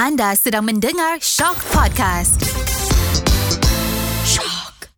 [0.00, 2.40] Anda sedang mendengar Shock Podcast.
[4.24, 4.88] Shock.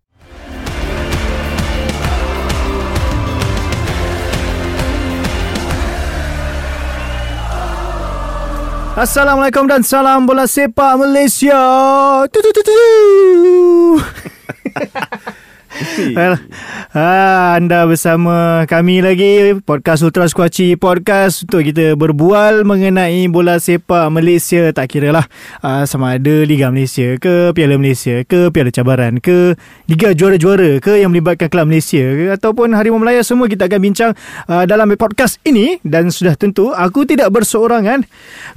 [8.94, 11.58] Assalamualaikum dan salam bola sepak Malaysia.
[12.30, 12.78] Tu tu tu tu.
[15.82, 16.38] Well,
[16.94, 21.42] ha, anda bersama kami lagi Podcast Ultra Squatchy Podcast.
[21.42, 25.26] Untuk kita berbual mengenai bola sepak Malaysia Tak kira lah
[25.66, 29.58] uh, Sama ada Liga Malaysia ke Piala Malaysia ke Piala Cabaran ke
[29.90, 34.12] Liga Juara-Juara ke Yang melibatkan Kelab Malaysia ke Ataupun Harimau Melaya Semua kita akan bincang
[34.46, 35.82] uh, Dalam podcast ini.
[35.82, 38.06] Dan sudah tentu Aku tidak berseorangan.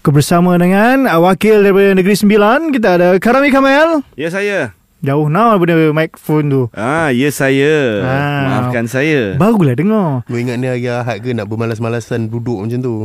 [0.06, 4.85] Aku bersama dengan uh, Wakil daripada Negeri Sembilan Kita ada Karami Kamel Ya saya.
[5.06, 8.02] Jauh now daripada mikrofon tu Ah, ya saya.
[8.02, 8.42] Ah.
[8.50, 9.38] Maafkan saya.
[9.38, 12.96] Barulah dengar Kau ingat ni hari Ahad ke nak bermalas-malasan duduk macam tu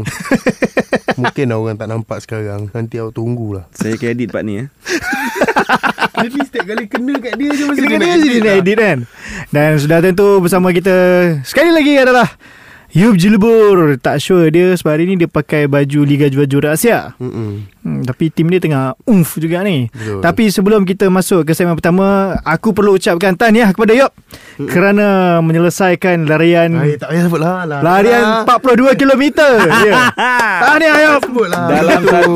[1.20, 4.66] Mungkin lah orang tak nampak sekarang Nanti awak tunggulah Saya akan edit part ni eh.
[6.24, 8.98] Jadi setiap kali kena kat dia je mesti Kena-kena dia je dia nak edit kan
[9.52, 10.96] Dan sudah tentu bersama kita
[11.45, 12.28] Sekali lagi adalah
[12.91, 17.71] Yub Jilbur Tak sure dia Sebab hari ni dia pakai baju Liga Juara-Juara Asia Mm-mm.
[17.87, 20.21] hmm, Tapi tim dia tengah umf juga ni Betul.
[20.23, 24.11] Tapi sebelum kita masuk ke segmen pertama Aku perlu ucapkan tahniah kepada Yop
[24.68, 27.64] Kerana menyelesaikan larian Ay, tak payah sebut lah.
[27.64, 27.80] Lah.
[27.80, 29.22] Larian 42 km
[29.86, 30.10] yeah.
[30.60, 31.64] Tahniah Sebut lah.
[31.70, 32.34] Dalam tu- satu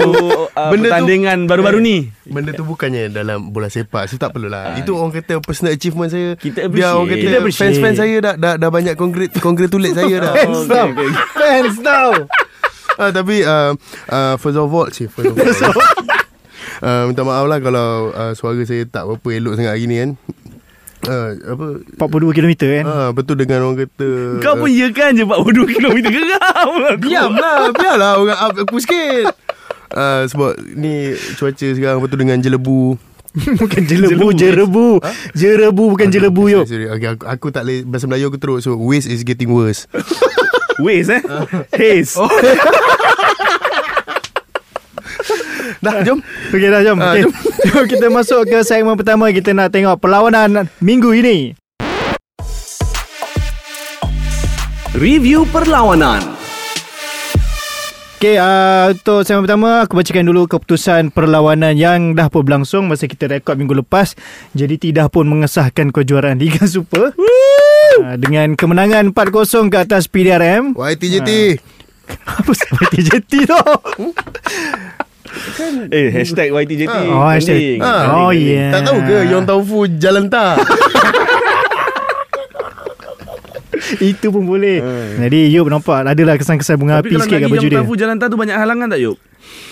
[0.49, 1.97] uh, benda tu- pertandingan baru-baru ni.
[2.25, 6.39] Benda tu bukannya dalam bola sepak So tak perlulah Itu orang kata personal achievement saya.
[6.39, 7.39] Kita Biar orang kata Kita.
[7.53, 10.33] Fans-fans saya dah, dah, dah banyak congrat, congratulate saya dah.
[10.39, 10.87] Fans okay, tau.
[10.89, 11.09] okay.
[11.35, 12.11] Fans tau.
[12.95, 13.71] Ah, Tapi uh,
[14.09, 15.75] uh, First of all cik, First of all.
[16.83, 20.11] Uh, Minta maaf lah Kalau uh, suara saya tak berapa elok sangat hari ni kan
[21.05, 21.67] uh, Apa
[21.99, 25.97] 42 km kan Ah, betul dengan orang kata Kau pun ya kan je 42 km
[26.15, 27.05] geram aku.
[27.05, 29.33] Diam lah Biarlah orang up aku sikit
[29.91, 32.97] uh, Sebab ni cuaca sekarang Betul dengan jelebu
[33.61, 34.87] Bukan jelebu Jerebu
[35.33, 36.95] Jerebu bukan jelebu Yop Sorry, sorry.
[36.95, 39.85] Okay, aku, aku tak boleh Bahasa Melayu aku teruk So waste is getting worse
[40.77, 41.23] Waze eh.
[41.71, 42.19] Haze.
[42.19, 42.27] Oh.
[45.79, 46.19] Dah jom
[46.51, 46.99] Okey dah jom.
[46.99, 47.23] Ah, Okay.
[47.23, 47.33] jom.
[47.65, 51.39] Jom kita masuk ke segmen pertama kita nak tengok perlawanan minggu ini.
[54.95, 56.23] Review perlawanan.
[58.21, 63.05] Okey, uh, untuk segmen pertama aku bacakan dulu keputusan perlawanan yang dah pun berlangsung masa
[63.11, 64.17] kita rekod minggu lepas.
[64.55, 67.13] Jadi tidak pun mengesahkan kejuaraan Liga Super.
[67.13, 70.73] Uh, dengan kemenangan 4-0 ke atas PDRM.
[70.73, 71.31] YTJT
[72.41, 73.61] Apa sebab TJT tu?
[75.91, 76.97] Eh, hashtag YTJT.
[77.09, 77.79] Oh, hashtag-.
[77.79, 78.25] Ah.
[78.25, 78.71] Oh, yeah.
[78.71, 80.63] Tak tahu ke Yong Taufu jalan tak
[84.01, 84.81] Itu pun boleh.
[85.19, 87.81] Jadi Yop nampak adalah kesan-kesan bunga Tapi api kalau sikit kat baju yang dia.
[87.81, 89.17] tafu jalan tak tu banyak halangan tak Yop?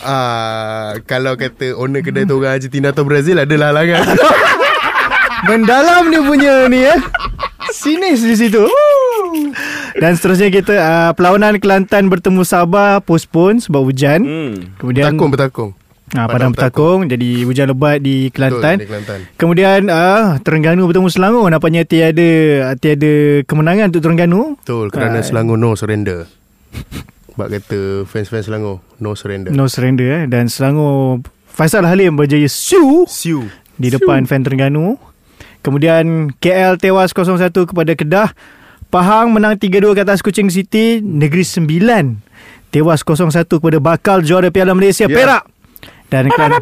[0.00, 4.02] Ah, Kalau kata owner kedai tu orang Argentina atau Brazil Adalah halangan
[5.48, 6.94] Mendalam dia punya ni ya.
[7.72, 8.62] Sinis di situ.
[9.98, 14.20] Dan seterusnya kita uh, perlawanan Kelantan bertemu Sabah postpone sebab hujan.
[14.24, 14.54] Hmm.
[14.80, 15.70] Kemudian Bertakung bertakung
[16.12, 18.76] ah, padam padam bertakung jadi hujan lebat di Kelantan.
[18.76, 22.30] Betul, di Kelantan Kemudian uh, Terengganu bertemu Selangor nampaknya tiada
[22.76, 23.12] tiada
[23.48, 24.60] kemenangan untuk Terengganu.
[24.60, 25.24] Betul Kerana Ah.
[25.24, 26.28] Selangor no surrender
[27.32, 33.04] Sebab kata Fans-fans Selangor No surrender No surrender eh dan Selangor Faisal Halim berjaya siu
[33.08, 33.44] Siu
[33.76, 34.94] di depan fan Terengganu.
[35.62, 38.30] Kemudian KL tewas 0-1 kepada Kedah.
[38.92, 41.00] Pahang menang 3-2 ke atas Kuching City.
[41.00, 42.20] Negeri Sembilan
[42.68, 45.16] tewas 0-1 kepada bakal juara Piala Malaysia Ya.
[45.16, 45.42] Perak.
[46.12, 46.60] Dan Kelantan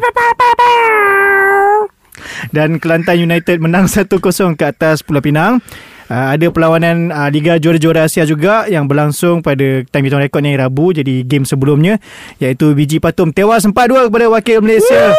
[2.55, 4.07] dan Kelantan United menang 1-0
[4.55, 5.59] ke atas Pulau Pinang.
[6.07, 10.55] Uh, ada perlawanan uh, Liga Juara-Juara Asia juga yang berlangsung pada time hitung rekod ni
[10.59, 12.03] Rabu jadi game sebelumnya
[12.35, 15.15] iaitu Biji Patum tewas 4-2 kepada wakil Malaysia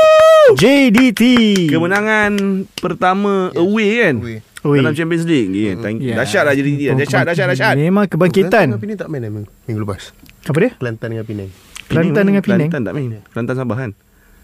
[0.53, 1.21] JDT.
[1.73, 2.33] Kemenangan
[2.77, 4.17] pertama away kan?
[4.21, 4.52] Away.
[4.63, 4.79] Ui.
[4.79, 5.51] Dalam Champions League.
[5.51, 6.15] Yeah, thank Ya.
[6.15, 6.91] Dahsyat lah jadi dia.
[6.95, 7.75] Dahsyat, dahsyat, dahsyat.
[7.75, 8.67] Memang Kelantan kebangkitan.
[8.69, 9.31] dengan Penang tak main eh,
[9.67, 10.03] minggu lepas
[10.47, 10.71] Apa dia?
[10.79, 11.51] Kelantan dengan Penang
[11.87, 12.59] Kelantan dengan Penang.
[12.63, 13.09] Kelantan tak main.
[13.29, 13.91] Kelantan Sabah kan?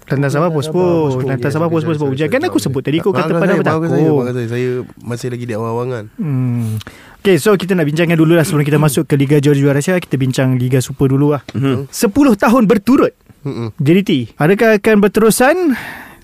[0.09, 1.21] Kelantan Sabah pospon.
[1.21, 2.27] Kelantan Sabah pospon sebab hujan.
[2.27, 3.87] Kan aku sebut tadi kau kata pada Maafkan aku.
[3.87, 4.69] saya, saya Saya
[4.99, 6.81] masih lagi di awal-awal kan Hmm.
[7.19, 9.99] Okay, so kita nak bincangkan dulu lah sebelum kita masuk ke Liga Juara-Juara Asia.
[9.99, 11.43] Kita bincang Liga Super dulu lah.
[11.51, 11.91] Mhm.
[11.91, 13.13] 10 tahun berturut.
[13.77, 14.35] JDT.
[14.35, 15.55] Adakah akan berterusan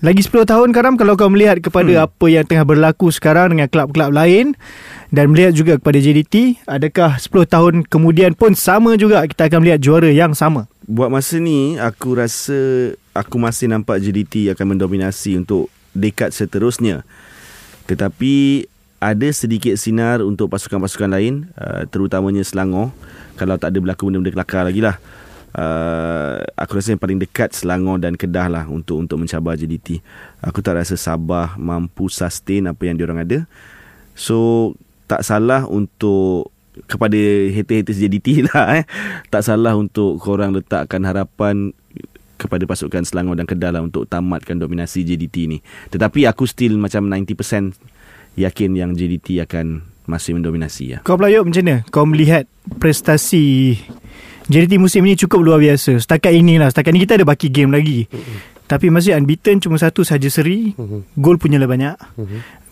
[0.05, 2.05] lagi 10 tahun Karam kalau kau melihat kepada hmm.
[2.05, 4.53] apa yang tengah berlaku sekarang dengan kelab-kelab lain
[5.09, 9.81] dan melihat juga kepada JDT, adakah 10 tahun kemudian pun sama juga kita akan melihat
[9.81, 10.69] juara yang sama?
[10.85, 17.01] Buat masa ni aku rasa aku masih nampak JDT akan mendominasi untuk dekad seterusnya.
[17.89, 18.69] Tetapi
[19.01, 22.93] ada sedikit sinar untuk pasukan-pasukan lain uh, terutamanya Selangor
[23.41, 25.01] kalau tak ada berlaku benda-benda kelakar lagi lah.
[25.55, 30.03] Uh, aku rasa yang paling dekat Selangor dan Kedah lah untuk untuk mencabar JDT.
[30.43, 33.47] Aku tak rasa Sabah mampu sustain apa yang diorang ada.
[34.13, 34.71] So
[35.07, 36.51] tak salah untuk
[36.91, 37.15] kepada
[37.55, 38.85] haters-haters JDT lah eh.
[39.31, 41.71] Tak salah untuk korang letakkan harapan
[42.35, 45.57] kepada pasukan Selangor dan Kedah lah untuk tamatkan dominasi JDT ni.
[45.89, 47.71] Tetapi aku still macam 90%
[48.35, 50.97] yakin yang JDT akan masih mendominasi ya.
[51.01, 51.75] Kau pula Yop macam mana?
[51.89, 52.45] Kau melihat
[52.77, 53.79] prestasi
[54.45, 55.97] JDT musim ini cukup luar biasa.
[55.97, 58.05] Setakat inilah, setakat ini kita ada baki game lagi.
[58.65, 60.73] Tapi masih unbeaten cuma satu saja seri.
[61.17, 61.95] Gol punya lah banyak.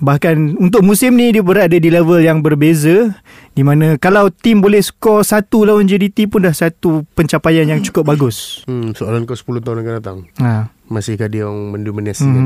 [0.02, 3.14] Bahkan untuk musim ni dia berada di level yang berbeza
[3.54, 8.10] di mana kalau tim boleh skor satu lawan JDT pun dah satu pencapaian yang cukup
[8.10, 8.66] bagus.
[8.66, 10.18] Hmm, soalan kau 10 tahun akan datang.
[10.42, 10.74] Ha.
[10.94, 12.36] Masihkah dia orang mendominasi Mhm.
[12.36, 12.46] kan?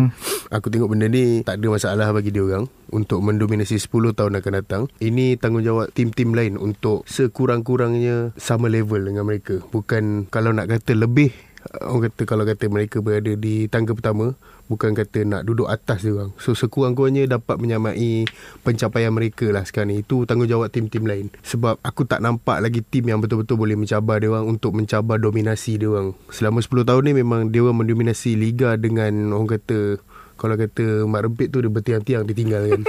[0.55, 4.53] Aku tengok benda ni tak ada masalah bagi dia orang untuk mendominasi 10 tahun akan
[4.63, 4.83] datang.
[4.97, 9.59] Ini tanggungjawab tim-tim lain untuk sekurang-kurangnya sama level dengan mereka.
[9.67, 11.35] Bukan kalau nak kata lebih
[11.83, 16.13] orang kata kalau kata mereka berada di tangga pertama bukan kata nak duduk atas dia
[16.13, 16.31] orang.
[16.39, 18.27] So sekurang-kurangnya dapat menyamai
[18.61, 20.03] pencapaian mereka lah sekarang ni.
[20.03, 21.27] Itu tanggungjawab tim-tim lain.
[21.43, 25.79] Sebab aku tak nampak lagi tim yang betul-betul boleh mencabar dia orang untuk mencabar dominasi
[25.79, 26.15] dia orang.
[26.29, 29.99] Selama 10 tahun ni memang dia orang mendominasi liga dengan orang kata
[30.37, 32.81] kalau kata Mak Rempit tu dia bertiang-tiang ditinggal kan.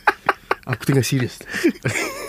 [0.70, 1.42] aku tengah serius.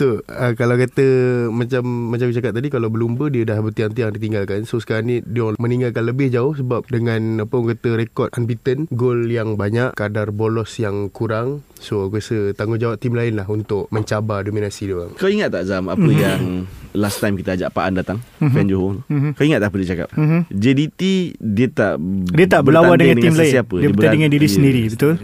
[0.00, 1.04] So uh, kalau kata
[1.52, 4.64] macam macam aku cakap tadi kalau berlumba dia dah bertiang-tiang ditinggalkan.
[4.64, 8.88] So sekarang ni dia orang meninggalkan lebih jauh sebab dengan apa orang kata rekod unbeaten,
[8.88, 11.60] gol yang banyak, kadar bolos yang kurang.
[11.76, 15.12] So aku rasa tanggungjawab tim lain lah untuk mencabar dominasi dia orang.
[15.20, 16.24] Kau ingat tak Zam apa mm-hmm.
[16.24, 16.64] yang
[16.96, 18.52] last time kita ajak Pak An datang mm-hmm.
[18.56, 18.94] fan Johor.
[19.04, 19.32] Mm-hmm.
[19.36, 20.08] Kau ingat tak apa dia cakap?
[20.16, 20.40] Mm-hmm.
[20.48, 21.00] JDT
[21.36, 21.94] dia tak
[22.32, 23.52] Dia tak berlawan dengan, bertanding tim lain.
[23.52, 23.74] sesiapa.
[23.76, 25.14] Dia bertanding dengan diri sendiri, betul?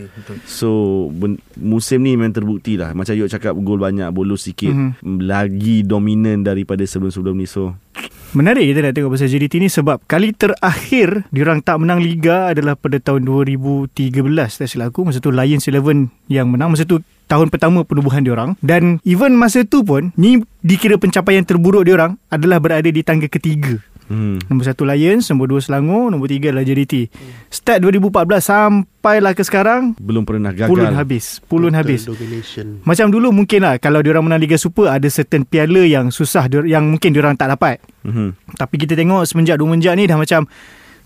[0.44, 0.68] So
[1.16, 5.18] ben, musim ni memang terbukti lah Macam Yuk cakap Gol banyak Bolos sikit mm-hmm.
[5.22, 7.74] Lagi dominan Daripada sebelum-sebelum ni So
[8.36, 12.76] Menarik kita nak tengok pasal JDT ni sebab kali terakhir diorang tak menang Liga adalah
[12.76, 15.08] pada tahun 2013 tak silap aku.
[15.08, 16.74] Masa tu Lions 11 yang menang.
[16.74, 17.00] Masa tu
[17.32, 18.52] tahun pertama penubuhan diorang.
[18.60, 23.78] Dan even masa tu pun ni dikira pencapaian terburuk diorang adalah berada di tangga ketiga.
[24.08, 24.50] Hmm.
[24.50, 27.10] Nombor satu Lions, nombor dua Selangor, nombor tiga adalah JDT.
[27.50, 31.24] Start 2014 sampailah ke sekarang, Belum pernah gagal pulun habis.
[31.44, 32.00] Pulun Total habis.
[32.06, 32.66] Domination.
[32.82, 36.90] Macam dulu mungkin lah kalau diorang menang Liga Super ada certain piala yang susah yang
[36.90, 37.82] mungkin diorang tak dapat.
[38.06, 38.58] hmm.
[38.58, 40.46] Tapi kita tengok semenjak dua menjak ni dah macam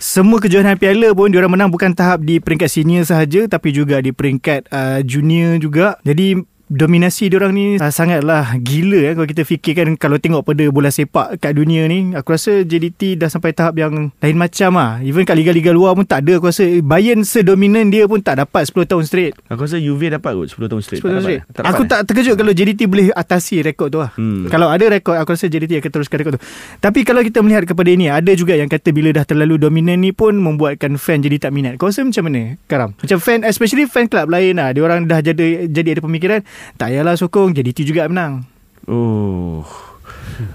[0.00, 4.16] semua kejohanan piala pun diorang menang bukan tahap di peringkat senior sahaja tapi juga di
[4.16, 6.00] peringkat uh, junior juga.
[6.00, 10.86] Jadi dominasi diorang ni uh, sangatlah gila eh, kalau kita fikirkan kalau tengok pada bola
[10.88, 15.26] sepak kat dunia ni aku rasa JDT dah sampai tahap yang lain macam ah even
[15.26, 18.86] kat liga-liga luar pun tak ada aku rasa Bayern sedominan dia pun tak dapat 10
[18.86, 21.42] tahun straight Aku rasa UV dapat kot 10 tahun straight 10 tahun dapat, straight.
[21.42, 21.52] eh?
[21.58, 21.86] dapat, Aku eh?
[21.90, 24.14] tak terkejut kalau JDT boleh atasi rekod tu lah.
[24.14, 24.46] Hmm.
[24.46, 26.42] Kalau ada rekod, aku rasa JDT akan teruskan rekod tu.
[26.78, 30.14] Tapi kalau kita melihat kepada ini, ada juga yang kata bila dah terlalu dominan ni
[30.14, 31.74] pun membuatkan fan jadi tak minat.
[31.76, 32.94] Kau rasa macam mana, Karam?
[32.94, 34.70] Macam fan, especially fan club lain lah.
[34.70, 36.40] Dia orang dah jadi jadi ada pemikiran,
[36.76, 38.44] tak payahlah sokong, JDT juga menang.
[38.90, 39.62] Oh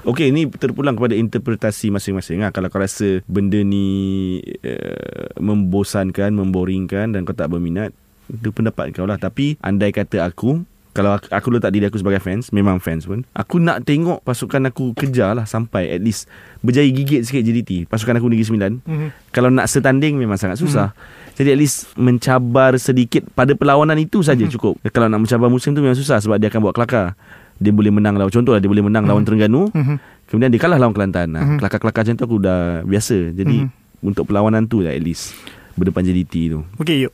[0.05, 2.49] Okey ni terpulang kepada interpretasi masing-masing lah.
[2.49, 7.93] Kalau kau rasa benda ni uh, membosankan, memboringkan dan kau tak berminat,
[8.29, 9.21] itu pendapat kau lah.
[9.21, 13.27] Tapi andai kata aku, kalau aku, aku letak diri aku sebagai fans, memang fans pun,
[13.35, 16.31] aku nak tengok pasukan aku kejar lah sampai at least
[16.63, 17.91] berjaya gigit sikit JDT.
[17.91, 18.71] Pasukan aku Negeri Sembilan.
[18.79, 19.07] Mhm.
[19.35, 20.95] Kalau nak setanding memang sangat susah.
[21.35, 24.79] Jadi at least mencabar sedikit pada perlawanan itu saja cukup.
[24.95, 27.19] Kalau nak mencabar musim tu memang susah sebab dia akan buat kelakar.
[27.59, 29.67] Dia boleh menang lawan contohlah dia boleh menang lawan Terengganu.
[29.75, 29.95] Mhm.
[30.31, 31.27] Kemudian dia kalah lawan Kelantan.
[31.35, 33.35] Nah, kelakar-kelakar macam tu aku dah biasa.
[33.35, 33.67] Jadi
[33.99, 35.35] untuk perlawanan tu lah at least
[35.75, 36.63] berdepan JDT tu.
[36.79, 37.13] Okey, yuk.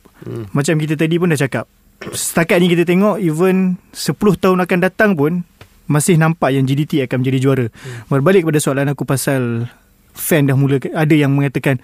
[0.54, 1.66] Macam kita tadi pun dah cakap.
[2.10, 5.46] Setakat ni kita tengok even 10 tahun akan datang pun
[5.86, 7.66] masih nampak yang GDT akan menjadi juara.
[8.10, 9.70] Berbalik pada soalan aku pasal
[10.12, 11.78] fan dah mula ada yang mengatakan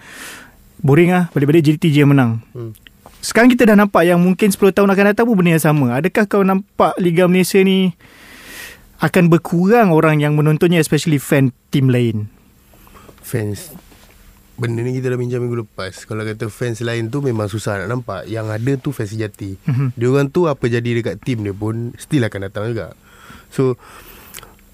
[0.83, 2.43] boring ah balik-balik JDT je yang menang.
[2.51, 2.75] Hmm.
[3.19, 5.99] Sekarang kita dah nampak yang mungkin 10 tahun akan datang pun benda yang sama.
[5.99, 7.95] Adakah kau nampak Liga Malaysia ni
[8.99, 12.31] akan berkurang orang yang menontonnya especially fan tim lain?
[13.23, 13.88] Fans
[14.59, 16.03] Benda ni kita dah bincang minggu lepas.
[16.03, 18.27] Kalau kata fans lain tu Memang susah nak nampak.
[18.27, 19.55] Yang ada tu fans sejati.
[19.63, 19.95] Mhm.
[19.95, 22.91] Dia orang tu Apa jadi dekat tim dia pun Still akan datang juga.
[23.55, 23.79] So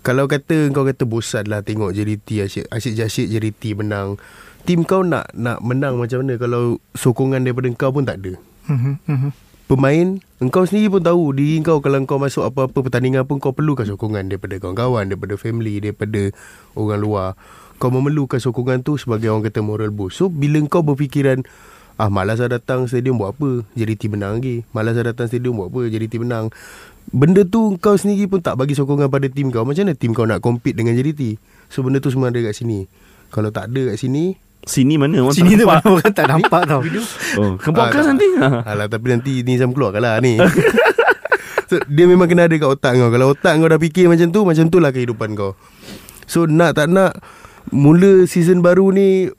[0.01, 4.17] Kalau kata Kau kata bosan lah Tengok JDT Asyik, asyik jasyik JDT menang.
[4.65, 6.41] Tim kau nak Nak menang macam mana?
[6.41, 8.33] Kalau sokongan daripada kau pun tak ada.
[8.65, 9.29] Mhm, mhm.
[9.65, 13.85] Pemain Engkau sendiri pun tahu Diri kau Kalau kau masuk apa-apa pertandingan pun Kau perlukan
[13.85, 16.29] sokongan Daripada kawan-kawan Daripada family Daripada
[16.77, 17.27] orang luar
[17.75, 20.19] Kau memerlukan sokongan tu Sebagai orang kata moral boost.
[20.21, 21.43] So bila kau berfikiran
[21.95, 23.63] Ah malas lah datang stadium buat apa?
[23.71, 24.67] JDT menang lagi.
[24.75, 25.87] Malas lah datang stadium buat apa?
[25.87, 26.51] JDT menang.
[27.07, 29.63] Benda tu kau sendiri pun tak bagi sokongan pada tim kau.
[29.63, 31.39] Macam mana tim kau nak compete dengan JDT
[31.71, 32.83] So benda tu semua ada kat sini.
[33.31, 34.35] Kalau tak ada kat sini
[34.67, 35.23] Sini mana?
[35.23, 35.79] Orang Sini tak tu nampak.
[35.79, 35.93] mana?
[35.95, 36.81] Orang tak nampak tau.
[37.39, 38.11] Oh, kan podcast tak.
[38.11, 38.27] nanti.
[38.75, 40.35] Alah tapi nanti Nizam keluarkan lah ni.
[41.65, 43.09] So dia memang kena ada kat otak kau.
[43.09, 45.55] Kalau otak kau dah fikir macam tu Macam tu lah kehidupan kau.
[46.27, 47.15] So nak tak nak
[47.69, 49.29] Mula season baru ni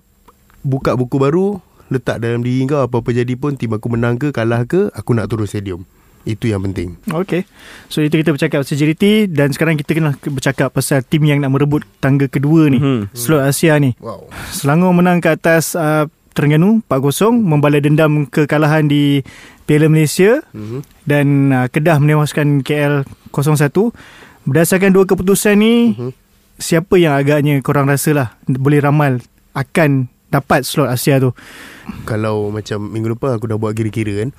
[0.60, 4.66] Buka buku baru Letak dalam diri kau Apa-apa jadi pun Tim aku menang ke Kalah
[4.66, 5.86] ke Aku nak turun stadium.
[6.26, 6.98] Itu yang penting.
[7.06, 7.46] Okay
[7.86, 11.54] So itu kita bercakap pasal JDT Dan sekarang kita kena bercakap pasal tim yang nak
[11.54, 12.82] merebut tangga kedua ni.
[12.82, 13.14] Mhm.
[13.14, 13.94] Slot Asia ni.
[14.02, 14.26] Wow.
[14.50, 19.22] Selangor menang ke atas uh, Terengganu 4-0 Membalas dendam kekalahan di
[19.64, 20.42] Piala Malaysia.
[20.50, 20.80] Mm-hmm.
[21.06, 23.94] Dan uh, Kedah menewaskan KL 0-1
[24.42, 26.25] Berdasarkan dua keputusan ni Mhm.
[26.56, 29.20] Siapa yang agaknya korang rasa lah Boleh ramal
[29.52, 31.36] Akan dapat slot Asia tu
[32.04, 34.30] Kalau macam minggu lepas aku dah buat kira-kira kan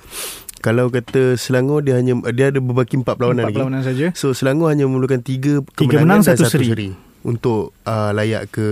[0.58, 4.34] Kalau kata Selangor dia hanya Dia ada berbaki empat perlawanan Empat lagi perlawanan saja So
[4.34, 6.68] Selangor hanya memerlukan tiga Tiga kemenangan menang, dan satu satu, seri.
[6.70, 6.90] seri.
[7.18, 8.66] Untuk uh, layak ke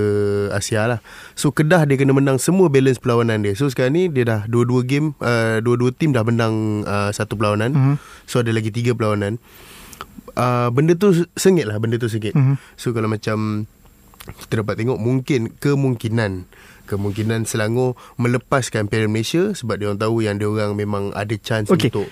[0.50, 0.98] Asia lah
[1.34, 4.82] So Kedah dia kena menang semua balance perlawanan dia So sekarang ni dia dah dua-dua
[4.82, 7.94] game uh, Dua-dua tim dah menang uh, satu perlawanan Mhm.
[8.24, 9.38] So ada lagi tiga perlawanan
[10.36, 12.32] uh, Benda tu sengit lah Benda tu sengit.
[12.32, 12.54] Mhm.
[12.74, 13.66] So kalau macam
[14.26, 16.44] Kita dapat tengok Mungkin Kemungkinan
[16.84, 21.66] Kemungkinan Selangor Melepaskan Piala Malaysia Sebab dia orang tahu Yang dia orang memang ada chance
[21.66, 21.88] Okey.
[21.88, 22.06] untuk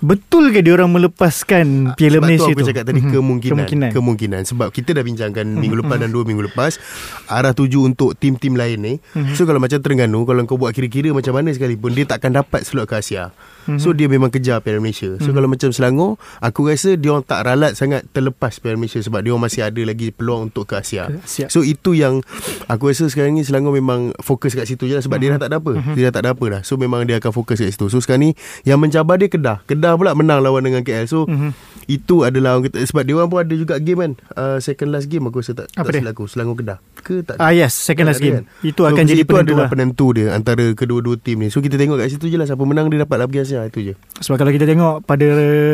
[0.00, 3.08] Betul ke dia orang melepaskan Piala sebab Malaysia tu aku cakap tadi Mhm.
[3.10, 3.90] kemungkinan, Kemungkinan.
[3.90, 4.42] kemungkinan.
[4.44, 6.76] Sebab kita dah bincangkan minggu lepas dan dua minggu lepas
[7.24, 8.94] arah tuju untuk tim-tim lain ni.
[9.32, 12.84] So kalau macam Terengganu kalau kau buat kira-kira macam mana sekalipun dia takkan dapat slot
[12.84, 13.32] ke Asia
[13.74, 15.14] so dia memang kejar Piala Malaysia.
[15.18, 19.20] So kalau macam Selangor aku rasa dia orang tak ralat sangat terlepas Piala Malaysia sebab
[19.20, 21.08] dia orang masih ada lagi peluang untuk ke Asia.
[21.10, 21.46] Asia.
[21.48, 22.20] so itu yang
[22.66, 25.50] aku rasa sekarang ni Selangor memang fokus kat situ je lah sebab dia dah tak
[25.50, 25.72] ada apa.
[25.92, 26.60] Dia dah tak ada apa dah.
[26.62, 27.86] So memang dia akan fokus kat situ.
[27.86, 28.30] So sekarang ni
[28.62, 29.64] yang mencabar dia Kedah.
[29.64, 31.56] Kedah pula menang lawan dengan KL so Mhm.
[31.86, 34.12] itu adalah orang kata sebab dia orang pun ada juga game kan.
[34.32, 36.24] Uh, second last game aku rasa tak Apa tak silap aku.
[36.26, 36.78] Selangor Kedah.
[36.96, 37.36] Ke tak?
[37.36, 38.42] Ah yes, second last game.
[38.42, 38.44] kan?
[38.62, 39.70] Itu akan so, jadi itu penentu adalah lah.
[39.70, 41.48] penentu dia antara kedua-dua tim ni.
[41.48, 43.92] So kita tengok kat situ je lah siapa menang dia dapat lah pergi Asia itu
[43.92, 43.94] je.
[44.18, 45.26] Sebab kalau kita tengok pada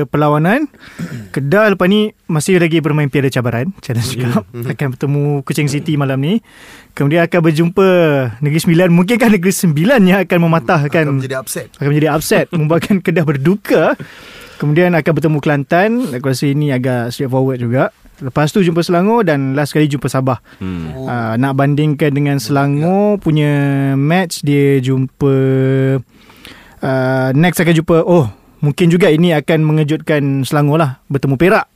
[0.08, 0.64] perlawanan
[1.34, 6.20] Kedah lepas ni masih lagi bermain piada cabaran Challenge Cup akan bertemu Kuching City malam
[6.20, 6.44] ni.
[6.92, 7.88] Kemudian akan berjumpa
[8.44, 8.88] Negeri Sembilan.
[8.92, 11.66] Mungkinkah Negeri Sembilan yang akan mematahkan akan menjadi upset.
[11.80, 13.96] Akan menjadi upset membuatkan Kedah berduka.
[14.60, 15.90] Kemudian akan bertemu Kelantan.
[16.12, 17.88] Aku rasa ini agak straightforward juga.
[18.20, 20.44] Lepas tu jumpa Selangor dan last kali jumpa Sabah.
[20.60, 21.08] Hmm.
[21.08, 25.32] uh, nak bandingkan dengan Selangor punya match dia jumpa
[26.84, 28.28] uh, next akan jumpa oh
[28.60, 31.66] mungkin juga ini akan mengejutkan Selangor lah bertemu Perak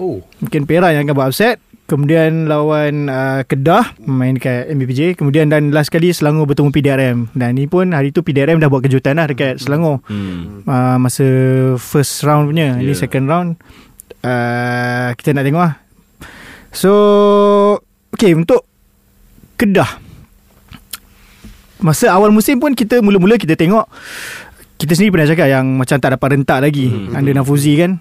[0.00, 5.18] oh mungkin Perak yang akan buat upset Kemudian lawan uh, Kedah main dekat MBPJ.
[5.18, 7.18] Kemudian dan last kali Selangor bertemu PDRM.
[7.34, 9.98] Dan ni pun hari tu PDRM dah buat kejutan lah dekat Selangor.
[10.06, 10.62] Hmm.
[10.70, 11.26] Uh, masa
[11.82, 12.78] first round punya.
[12.78, 12.86] Yeah.
[12.86, 13.58] Ini second round.
[14.22, 15.74] Uh, kita nak tengok lah.
[16.70, 16.90] So,
[18.14, 18.62] okay untuk
[19.58, 19.98] Kedah.
[21.82, 23.90] Masa awal musim pun kita mula-mula kita tengok
[24.80, 27.12] kita sendiri pernah cakap yang macam tak dapat rentak lagi hmm.
[27.12, 28.00] under Nafuzi kan.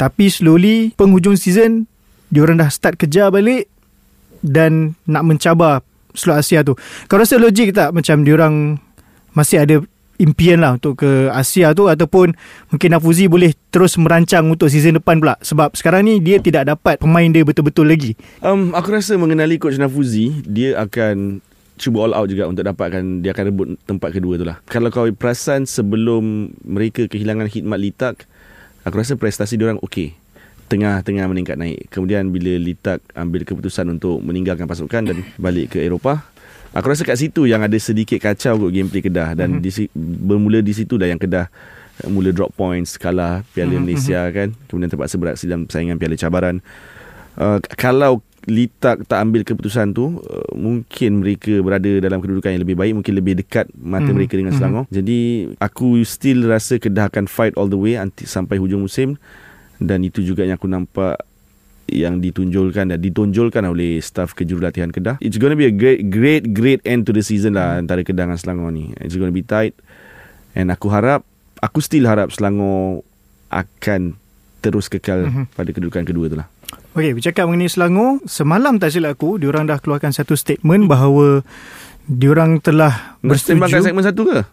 [0.00, 1.84] Tapi slowly penghujung season
[2.32, 3.68] diorang dah start kejar balik
[4.40, 5.84] dan nak mencabar
[6.16, 6.72] slot Asia tu.
[7.12, 8.80] Kau rasa logik tak macam diorang
[9.36, 9.76] masih ada
[10.16, 12.32] impian lah untuk ke Asia tu ataupun
[12.70, 17.02] mungkin Nafuzi boleh terus merancang untuk season depan pula sebab sekarang ni dia tidak dapat
[17.02, 18.16] pemain dia betul-betul lagi.
[18.40, 21.42] Um, aku rasa mengenali coach Nafuzi, dia akan
[21.74, 24.62] cuba all out juga untuk dapatkan dia akan rebut tempat kedua tu lah.
[24.70, 28.26] Kalau kau perasan sebelum mereka kehilangan khidmat Litak,
[28.86, 30.14] aku rasa prestasi dia orang okey.
[30.64, 31.92] Tengah-tengah meningkat naik.
[31.92, 36.34] Kemudian bila Litak ambil keputusan untuk meninggalkan pasukan dan balik ke Eropah,
[36.74, 39.64] aku rasa kat situ yang ada sedikit kacau kot gameplay Kedah dan mm-hmm.
[39.64, 41.46] di, bermula di situ dah yang Kedah
[42.02, 43.82] uh, mula drop points kalah Piala mm-hmm.
[43.86, 46.58] Malaysia kan kemudian terpaksa beraksi dalam persaingan Piala Cabaran
[47.38, 52.76] uh, kalau Litak tak ambil keputusan tu uh, mungkin mereka berada dalam kedudukan yang lebih
[52.76, 54.14] baik mungkin lebih dekat mata mm.
[54.14, 54.58] mereka dengan Mhm.
[54.60, 55.18] Selangor jadi
[55.56, 59.16] aku still rasa Kedah akan fight all the way anti, sampai hujung musim
[59.80, 61.24] dan itu juga yang aku nampak
[61.84, 65.20] yang ditunjulkan dan ditonjolkan oleh staf kejurulatihan Kedah.
[65.20, 68.24] It's going to be a great great great end to the season lah antara Kedah
[68.24, 68.92] dengan Selangor ni.
[69.00, 69.72] It's going to be tight
[70.52, 71.24] and aku harap
[71.60, 73.04] aku still harap Selangor
[73.48, 74.16] akan
[74.60, 75.52] terus kekal Mhm.
[75.52, 76.48] pada kedudukan kedua tu lah.
[76.94, 81.42] Okey, bercakap mengenai Selangor, semalam tak silap aku, diorang dah keluarkan satu statement bahawa
[82.06, 83.82] diorang telah bersetuju.
[83.82, 84.46] segmen satu ke?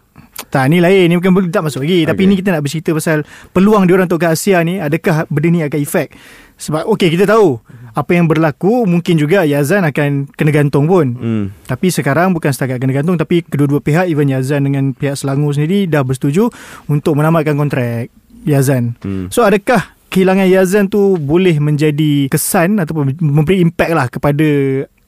[0.50, 1.06] Tak, ni lain.
[1.06, 2.02] Ni bukan tak masuk lagi.
[2.02, 2.10] Okay.
[2.10, 3.22] Tapi ni kita nak bercerita pasal
[3.54, 6.18] peluang diorang untuk ke Asia ni, adakah benda ni akan efek?
[6.58, 7.62] Sebab okey, kita tahu
[7.94, 11.06] apa yang berlaku, mungkin juga Yazan akan kena gantung pun.
[11.14, 11.44] Hmm.
[11.68, 15.86] Tapi sekarang bukan setakat kena gantung tapi kedua-dua pihak even Yazan dengan pihak Selangor sendiri
[15.86, 16.50] dah bersetuju
[16.90, 18.10] untuk menamatkan kontrak
[18.42, 18.98] Yazan.
[19.04, 19.30] Hmm.
[19.30, 24.48] So adakah kehilangan Yazan tu boleh menjadi kesan ataupun memberi impact lah kepada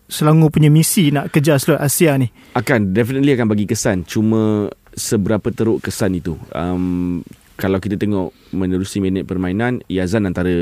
[0.05, 2.29] Selangor punya misi nak kejar slot Asia ni?
[2.53, 7.25] Akan definitely akan bagi kesan Cuma seberapa teruk kesan itu um,
[7.57, 10.53] Kalau kita tengok menerusi minit permainan Yazan antara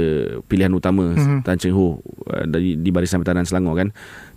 [0.47, 1.43] pilihan utama mm-hmm.
[1.43, 1.99] Tan Cheng Ho
[2.31, 3.89] uh, dari, di barisan pertahanan Selangor kan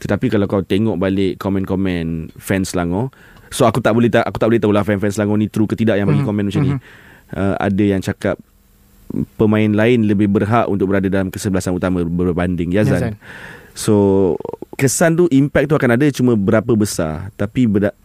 [0.01, 3.13] Tetapi kalau kau tengok balik komen-komen fans Selangor
[3.53, 5.77] So aku tak boleh ta- aku tak boleh tahu lah fan-fan Selangor ni true ke
[5.77, 6.29] tidak yang bagi mm-hmm.
[6.33, 6.81] komen macam mm-hmm.
[6.81, 8.41] ni uh, Ada yang cakap
[9.39, 12.99] pemain lain lebih berhak untuk berada dalam kesebelasan utama berbanding Yazan.
[12.99, 13.13] Yazan.
[13.75, 13.95] So
[14.79, 17.95] kesan tu impact tu akan ada cuma berapa besar tapi berda-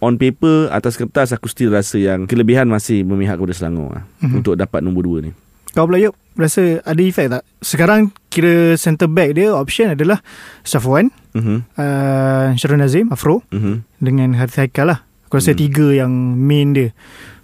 [0.00, 4.38] on paper atas kertas aku still rasa yang kelebihan masih memihak kepada Selangor mm-hmm.
[4.42, 5.32] untuk dapat nombor 2 ni.
[5.70, 7.42] Kau pula yuk rasa ada efek tak?
[7.62, 10.18] Sekarang kira center back dia option adalah
[10.66, 11.58] Safwan, mm-hmm.
[11.78, 14.02] uh, Syarul Nazim, Afro mm-hmm.
[14.02, 14.98] dengan Harith Haikal lah.
[15.30, 15.62] Aku rasa mm-hmm.
[15.62, 16.90] tiga yang main dia.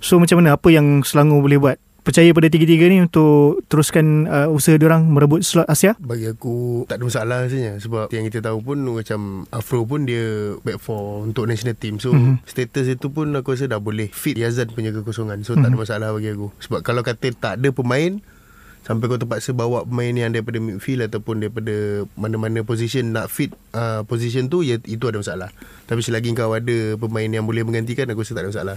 [0.03, 4.47] So macam mana apa yang Selangor boleh buat percaya pada tiga-tiga ni untuk teruskan uh,
[4.47, 5.99] usaha orang merebut slot Asia?
[5.99, 10.55] Bagi aku tak ada masalah rasanya sebab yang kita tahu pun macam Afro pun dia
[10.63, 11.99] back for untuk national team.
[11.99, 12.47] So mm-hmm.
[12.47, 15.43] status itu pun aku rasa dah boleh fit Yazan punya kekosongan.
[15.43, 15.67] So mm-hmm.
[15.67, 15.83] tak ada mhm.
[15.83, 16.47] masalah bagi aku.
[16.63, 18.23] Sebab kalau kata tak ada pemain
[18.87, 24.07] sampai kau terpaksa bawa pemain yang daripada midfield ataupun daripada mana-mana position nak fit uh,
[24.07, 25.51] position tu ya itu ada masalah.
[25.91, 28.77] Tapi selagi kau ada pemain yang boleh menggantikan aku rasa tak ada masalah.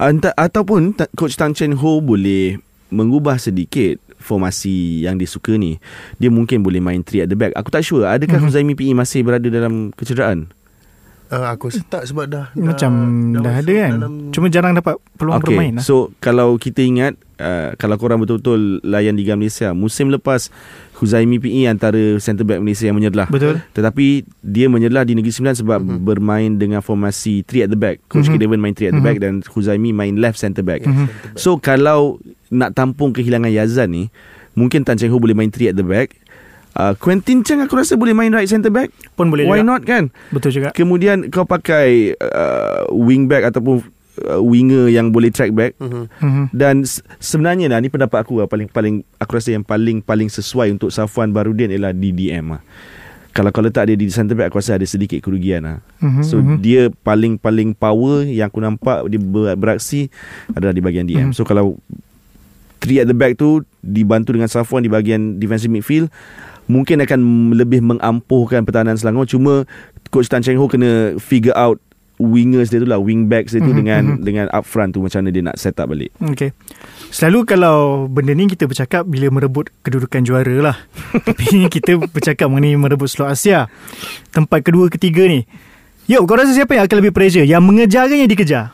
[0.00, 2.56] Anta, ataupun coach Tang Chen Ho boleh
[2.88, 5.76] mengubah sedikit formasi yang dia suka ni.
[6.16, 7.52] Dia mungkin boleh main 3 at the back.
[7.52, 8.48] Aku tak sure adakah mm-hmm.
[8.48, 10.48] Huzaimi PE masih berada dalam kecederaan?
[11.32, 12.92] Uh, aku rasa tak sebab dah Macam
[13.32, 14.12] dah, dah, dah ada kan dalam...
[14.36, 15.48] Cuma jarang dapat peluang okay.
[15.48, 15.84] bermain lah.
[15.84, 20.52] So kalau kita ingat uh, Kalau korang betul-betul layan Liga Malaysia Musim lepas
[21.00, 25.56] Huzaimi PE antara centre back Malaysia yang menyerlah Betul Tetapi dia menyerlah di Negeri Sembilan
[25.56, 26.04] Sebab mm-hmm.
[26.04, 28.36] bermain dengan formasi 3 at the back Coach mm-hmm.
[28.36, 29.08] Kedevan main 3 at the mm-hmm.
[29.08, 31.40] back Dan Huzaimi main left centre back mm-hmm.
[31.40, 32.20] So kalau
[32.52, 34.04] nak tampung kehilangan Yazan ni
[34.52, 36.12] Mungkin Tan Cheng Ho boleh main 3 at the back
[36.72, 39.68] Uh, Quentin Cheng aku rasa boleh main right centre back pun boleh why juga.
[39.68, 43.84] not kan betul juga kemudian kau pakai uh, wing back ataupun
[44.24, 46.08] uh, winger yang boleh track back uh-huh.
[46.52, 46.84] dan
[47.20, 50.92] sebenarnya lah ni pendapat aku lah, paling paling aku rasa yang paling paling sesuai untuk
[50.92, 52.62] Safwan Barudin ialah DDM lah.
[53.32, 55.78] kalau kau letak dia di centre back aku rasa ada sedikit kerugian lah.
[56.00, 56.24] Uh-huh.
[56.24, 56.56] so uh-huh.
[56.60, 60.12] dia paling paling power yang aku nampak dia ber, beraksi
[60.52, 61.36] adalah di bahagian DM uh-huh.
[61.36, 61.76] so kalau
[62.82, 66.10] three at the back tu dibantu dengan Safwan di bahagian defensive midfield
[66.70, 69.66] mungkin akan lebih mengampuhkan pertahanan Selangor cuma
[70.12, 71.80] coach Tan Cheng Ho kena figure out
[72.22, 73.78] wingers dia tu lah wing backs dia tu mm-hmm.
[73.82, 74.22] dengan mm-hmm.
[74.22, 76.14] dengan up front tu macam mana dia nak set up balik.
[76.22, 76.54] Okay.
[77.10, 80.76] Selalu kalau benda ni kita bercakap bila merebut kedudukan juara lah.
[81.28, 83.68] Tapi kita bercakap mengenai merebut slot Asia.
[84.32, 85.44] Tempat kedua ketiga ni.
[86.10, 87.46] Yo, kau rasa siapa yang akan lebih pressure?
[87.46, 88.64] Yang mengejar ke yang dikejar?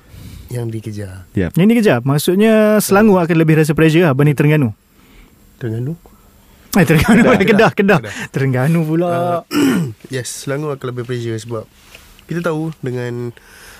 [0.49, 1.13] Yang dikejar.
[1.37, 1.51] Yep.
[1.61, 1.99] Yang dikejar.
[2.01, 4.69] Maksudnya Selangor akan lebih rasa pressure lah berbanding Terengganu.
[5.61, 5.93] Terengganu?
[6.77, 8.13] Eh, Terengganu kedah, kedah, kedah, kedah.
[8.29, 9.09] Terengganu pula.
[9.09, 9.41] Uh,
[10.13, 11.65] yes, Selangor akan lebih pressure sebab
[12.29, 13.33] kita tahu dengan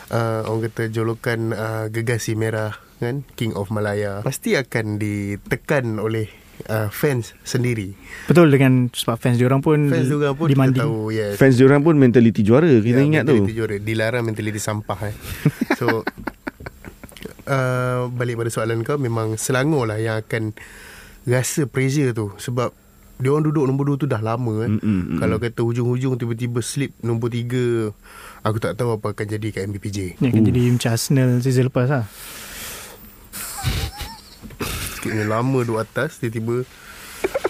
[0.09, 6.33] uh, orang kata jolokan uh, gegasi merah kan King of Malaya pasti akan ditekan oleh
[6.67, 7.95] uh, fans sendiri.
[8.27, 11.37] Betul dengan sebab fans diorang pun fans diorang pun kita tahu yes.
[11.39, 13.47] Fans diorang pun mentaliti juara kita ya, ingat tu.
[13.53, 15.15] juara dilarang mentaliti sampah eh.
[15.79, 16.03] So
[17.53, 20.57] uh, balik pada soalan kau memang Selangor lah yang akan
[21.29, 22.73] rasa pressure tu sebab
[23.19, 24.71] dia orang duduk nombor 2 tu dah lama eh.
[24.71, 27.91] Mm-mm, Kalau kata hujung-hujung tiba-tiba slip nombor 3
[28.47, 30.23] aku tak tahu apa akan jadi kat MBPJ.
[30.23, 30.47] Ni akan uh.
[30.47, 32.07] jadi macam Arsenal season lepas lah.
[34.95, 36.63] Sikitnya lama duduk atas tiba-tiba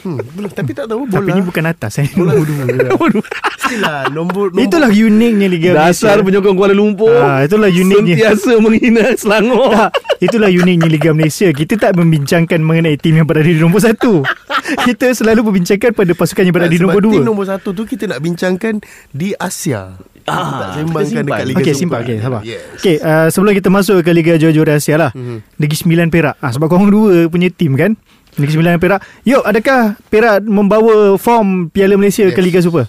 [0.04, 0.18] Hmm,
[0.54, 1.20] tapi tak tahu bola.
[1.20, 2.08] Tapi ni bukan atas eh.
[2.14, 2.64] Bola dua.
[2.66, 3.24] nombor dua.
[3.68, 6.14] Stilah nombor, nombor Itulah uniknya Liga Malaysia.
[6.14, 7.12] Dasar penyokong Kuala Lumpur.
[7.12, 8.16] Ah, itulah uniknya.
[8.16, 9.68] Sentiasa menghina Selangor.
[9.74, 9.90] Tak,
[10.22, 11.50] itulah uniknya Liga Malaysia.
[11.52, 14.24] Kita tak membincangkan mengenai tim yang berada di nombor satu.
[14.88, 17.14] kita selalu membincangkan pada pasukan yang berada di nombor dua.
[17.18, 18.80] Tim nombor satu tu kita nak bincangkan
[19.12, 19.98] di Asia.
[20.28, 22.00] Ah, tak sembangkan dekat Liga okay, Super.
[22.04, 22.42] Okey, sabar.
[22.44, 22.60] Yes.
[22.76, 25.10] Okey, uh, sebelum kita masuk ke Liga Juara-Juara Asia lah.
[25.16, 25.38] Mm-hmm.
[25.56, 26.36] Negeri Sembilan Perak.
[26.44, 27.96] Ah, sebab korang dua punya tim kan?
[28.38, 29.00] Negeri Sembilan Perak.
[29.26, 32.34] Yuk, adakah Perak membawa form Piala Malaysia yes.
[32.34, 32.86] ke Liga Super?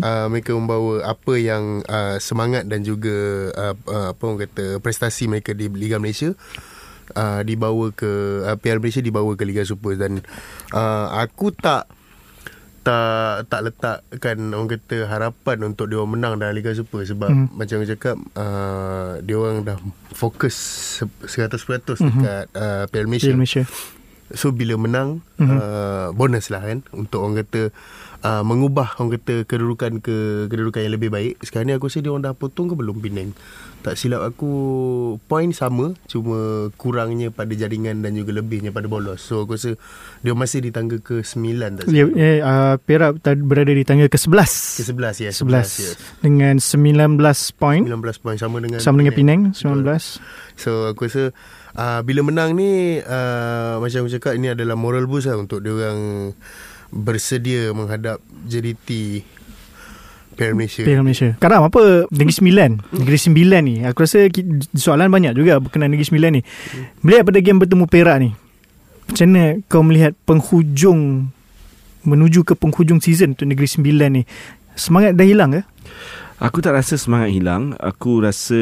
[0.00, 3.12] Uh, mereka membawa apa yang uh, semangat dan juga
[3.52, 6.32] uh, uh, apa orang kata prestasi mereka di Liga Malaysia
[7.12, 10.24] uh, dibawa ke uh, Piala Malaysia dibawa ke Liga Super dan
[10.72, 11.92] uh, aku tak
[12.82, 17.46] tak tak letakkan orang kata harapan untuk dia menang dalam Liga Super sebab mm.
[17.54, 19.78] macam aku cakap uh, dia orang dah
[20.10, 20.56] fokus
[21.22, 22.00] 100% mm-hmm.
[22.00, 23.36] dekat uh, Piala Malaysia.
[23.36, 23.64] Malaysia.
[24.34, 25.58] So bila menang mm-hmm.
[25.58, 27.72] uh, bonus lah kan untuk orang kata
[28.22, 31.32] uh, mengubah orang kata kedudukan ke kedudukan yang lebih baik.
[31.42, 33.34] Sekarang ni aku rasa dia orang dah potong ke belum Penang.
[33.82, 34.50] Tak silap aku
[35.26, 39.18] point sama cuma kurangnya pada jaringan dan juga lebihnya pada bolos.
[39.18, 39.74] So aku rasa
[40.22, 41.42] dia masih di tangga ke-9
[41.82, 42.14] tak Ya, silap.
[42.14, 44.86] eh, uh, Perak berada di tangga ke-11.
[44.86, 45.30] Ke-11 ya.
[45.34, 45.92] 11 ya.
[46.22, 47.18] dengan 19
[47.58, 49.82] poin 19 point sama dengan sama dengan Penang Betul.
[49.82, 50.62] 19.
[50.62, 51.34] So aku rasa
[51.74, 55.74] uh, bila menang ni uh, macam aku cakap ini adalah moral boost lah untuk dia
[55.74, 56.30] orang
[56.92, 59.24] bersedia menghadap JDT
[60.32, 60.84] Piala Malaysia.
[60.84, 61.36] Piala Malaysia.
[61.36, 64.32] Karam apa Negeri Sembilan Negeri Sembilan ni Aku rasa
[64.72, 66.40] soalan banyak juga Berkenaan Negeri Sembilan ni
[67.04, 68.30] Melihat pada game bertemu Perak ni
[69.12, 71.28] Macam mana kau melihat Penghujung
[72.08, 74.22] Menuju ke penghujung season Untuk Negeri Sembilan ni
[74.72, 75.62] Semangat dah hilang ke?
[76.42, 77.78] Aku tak rasa semangat hilang.
[77.78, 78.58] Aku rasa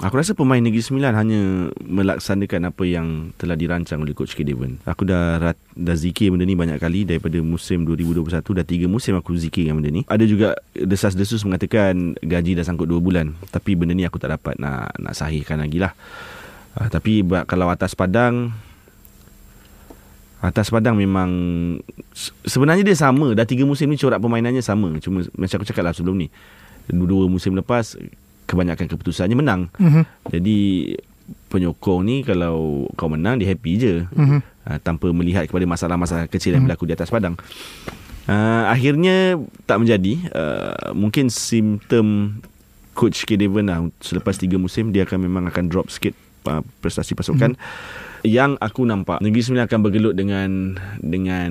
[0.00, 4.80] aku rasa pemain Negeri Sembilan hanya melaksanakan apa yang telah dirancang oleh coach K Devon.
[4.88, 9.12] Aku dah rat, dah zikir benda ni banyak kali daripada musim 2021 dah tiga musim
[9.12, 10.08] aku zikirkan benda ni.
[10.08, 13.36] Ada juga desas-desus mengatakan gaji dah sangkut 2 bulan.
[13.52, 15.92] Tapi benda ni aku tak dapat nak nak sahihkan lagi lah.
[16.80, 18.56] Uh, tapi kalau atas padang
[20.42, 21.30] Atas Padang memang
[22.10, 25.86] se- Sebenarnya dia sama Dah tiga musim ni corak permainannya sama Cuma macam aku cakap
[25.86, 26.26] lah sebelum ni
[26.90, 27.98] Dua musim lepas
[28.46, 29.70] Kebanyakan keputusannya menang.
[29.78, 30.04] Mm-hmm.
[30.34, 30.58] Jadi
[31.48, 33.94] Penyokong ni Kalau kau menang Dia happy je.
[34.10, 34.40] Mm-hmm.
[34.42, 37.38] uh, Tanpa melihat kepada masalah-masalah kecil yang berlaku di atas padang.
[38.26, 40.18] Uh, Akhirnya Tak menjadi.
[40.34, 42.38] Uh, Mungkin simptom
[42.92, 43.40] Coach K.
[43.40, 43.80] Devon lah.
[44.04, 46.12] Selepas tiga musim Dia akan memang akan drop sikit
[46.50, 47.56] uh, Prestasi pasukan
[48.22, 51.50] yang aku nampak Negeri Sembilan akan bergelut dengan dengan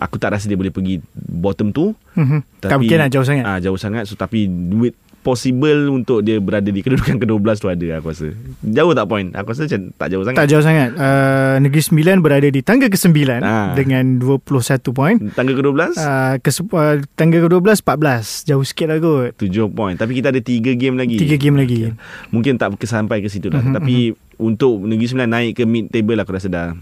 [0.00, 2.62] aku tak rasa dia boleh pergi bottom tu Mm-hmm.
[2.62, 4.94] Tak mungkin lah jauh sangat Ah jauh sangat so tapi with
[5.24, 8.28] possible untuk dia berada di kedudukan ke-12 tu ada aku rasa.
[8.60, 9.32] Jauh tak point?
[9.32, 10.38] Aku rasa macam tak jauh sangat.
[10.38, 13.72] Tak jauh sangat uh, Negeri Sembilan berada di tangga ke-9 Ah.
[13.72, 14.44] Dengan 21
[14.92, 19.96] poin Tangga ke-12 uh, ke, uh, Tangga ke-12 14 Jauh sikit lah kot 7 point.
[19.96, 21.16] Tapi kita ada 3 game lagi.
[21.16, 21.90] 3 game lagi
[22.28, 23.64] Mungkin tak sampai ke situ lah.
[23.64, 26.72] Mhm, Tapi untuk Negeri Sembilan naik ke mid table aku rasa dah.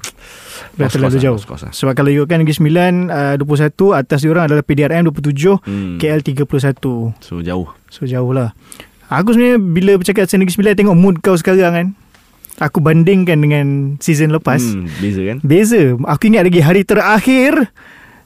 [0.72, 1.36] Dah terlalu lah, jauh.
[1.36, 1.72] lost course lah.
[1.72, 5.96] Sebab kalau ikutkan Negeri Sembilan uh, 21 Atas diorang adalah PDRM 27 Hmm.
[5.96, 6.48] KL 31
[7.18, 7.68] So jauh.
[7.86, 8.56] So jauh lah.
[9.08, 11.86] Aku sebenarnya Bila bercakap pasal Negeri Sembilan Tengok mood kau sekarang kan.
[12.58, 13.66] Aku bandingkan dengan
[13.98, 14.60] Season lepas.
[14.62, 15.36] Hmm, beza kan?
[15.42, 15.82] Beza.
[15.98, 17.68] Aku ingat lagi Hari terakhir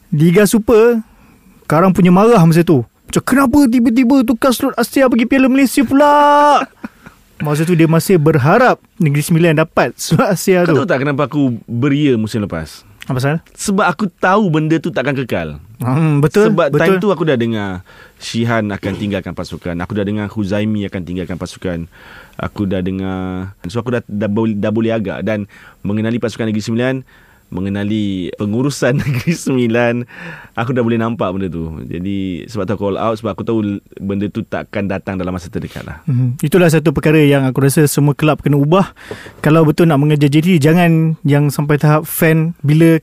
[0.09, 1.03] Liga Super
[1.65, 2.87] Karang punya marah masa tu.
[3.07, 6.15] Macam kenapa tiba-tiba Tukar slot Asia Pergi Piala Malaysia pula
[7.37, 11.29] Masa tu dia masih berharap Negeri Sembilan dapat Slot Asia Kau tu tahu tak kenapa
[11.29, 12.83] aku beria musim lepas?
[13.07, 13.39] Apa pasal?
[13.55, 15.63] Sebab aku tahu benda tu takkan kekal.
[15.79, 16.81] Hmm, betul Sebab betul.
[16.81, 17.87] time tu aku dah dengar
[18.19, 19.79] Shihan akan tinggalkan pasukan.
[19.79, 21.87] Aku dah dengar Huzaimi akan tinggalkan pasukan.
[22.35, 25.47] Aku dah dengar so aku dah dah, boleh- dah boleh agak dan
[25.87, 26.95] mengenali pasukan Negeri Sembilan,
[27.49, 29.95] mengenali pengurusan Negeri Sembilan,
[30.55, 31.81] aku dah boleh nampak benda tu.
[31.87, 33.59] Jadi sebab tu aku all out sebab aku tahu
[34.03, 36.03] benda tu takkan datang dalam masa terdekat lah.
[36.07, 38.93] Hmm, itulah satu perkara yang aku rasa semua kelab kena ubah.
[39.43, 42.99] Kalau betul nak mengejar JT, jangan yang sampai tahap fan bila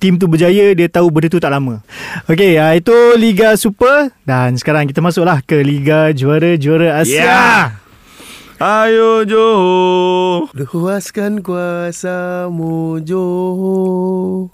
[0.00, 1.84] tim tu berjaya, dia tahu benda tu tak lama.
[2.24, 7.20] Okey, uh, itu Liga Super dan sekarang kita masuklah ke Liga Juara-Juara Asia.
[7.20, 7.89] Yeah!
[8.60, 10.52] Ayo Johor.
[10.52, 14.52] Luaskan kuasamu Johor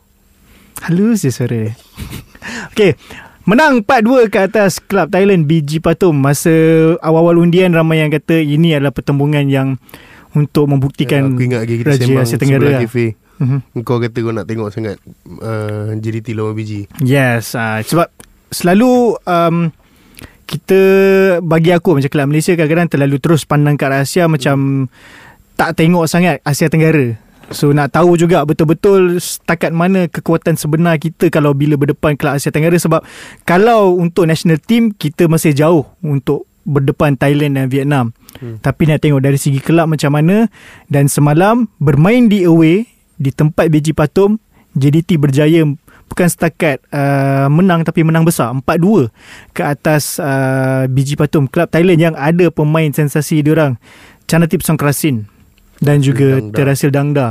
[0.87, 1.75] Halus je suara dia.
[2.71, 2.95] Okey.
[3.51, 6.55] Menang 4-2 ke atas klub Thailand BG Patum masa
[7.03, 9.75] awal-awal undian ramai yang kata ini adalah pertembungan yang
[10.38, 12.83] untuk membuktikan Aku ingat lagi kita Raja sembang Asia Tenggara lah.
[12.87, 13.83] kafe Mhm.
[13.83, 14.97] Kau kata kau nak tengok sangat
[15.42, 18.07] uh, JDT lawan BG Yes, uh, sebab
[18.49, 19.69] selalu um,
[20.46, 20.80] kita
[21.42, 24.87] bagi aku macam kelab Malaysia kadang-kadang terlalu terus pandang ke arah Asia macam
[25.59, 27.18] tak tengok sangat Asia Tenggara.
[27.50, 32.54] So nak tahu juga betul-betul setakat mana kekuatan sebenar kita kalau bila berdepan kelab Asia
[32.54, 33.02] Tenggara sebab
[33.42, 38.11] kalau untuk national team kita masih jauh untuk berdepan Thailand dan Vietnam.
[38.42, 38.59] Hmm.
[38.59, 40.50] Tapi nak tengok dari segi kelab macam mana
[40.90, 44.42] dan semalam bermain di away di tempat BG Patum
[44.76, 45.64] JDT berjaya
[46.07, 48.51] bukan setakat uh, menang tapi menang besar.
[48.55, 49.11] 4-2
[49.53, 53.77] ke atas uh, BG Patum klub Thailand yang ada pemain sensasi diorang.
[54.27, 55.31] Chanatip Songkrasin
[55.79, 56.55] dan juga Dangda.
[56.57, 57.29] Terasil Dangda.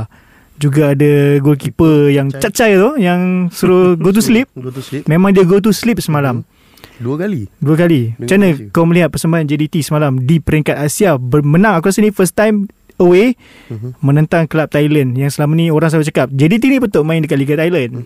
[0.56, 4.48] Juga ada goalkeeper yang Cacai tu yang suruh go to sleep.
[4.56, 5.04] Go to sleep.
[5.04, 6.48] Memang dia go to sleep semalam.
[6.96, 7.44] Dua kali.
[7.60, 8.16] Dua kali.
[8.16, 11.20] Macam mana kau melihat persembahan JDT semalam Di peringkat Asia?
[11.20, 13.36] Menang aku rasa ni first time away
[13.68, 14.00] Mhm.
[14.00, 17.52] Menentang kelab Thailand Yang selama ni orang selalu cakap JDT ni betul main dekat Liga
[17.60, 18.00] Thailand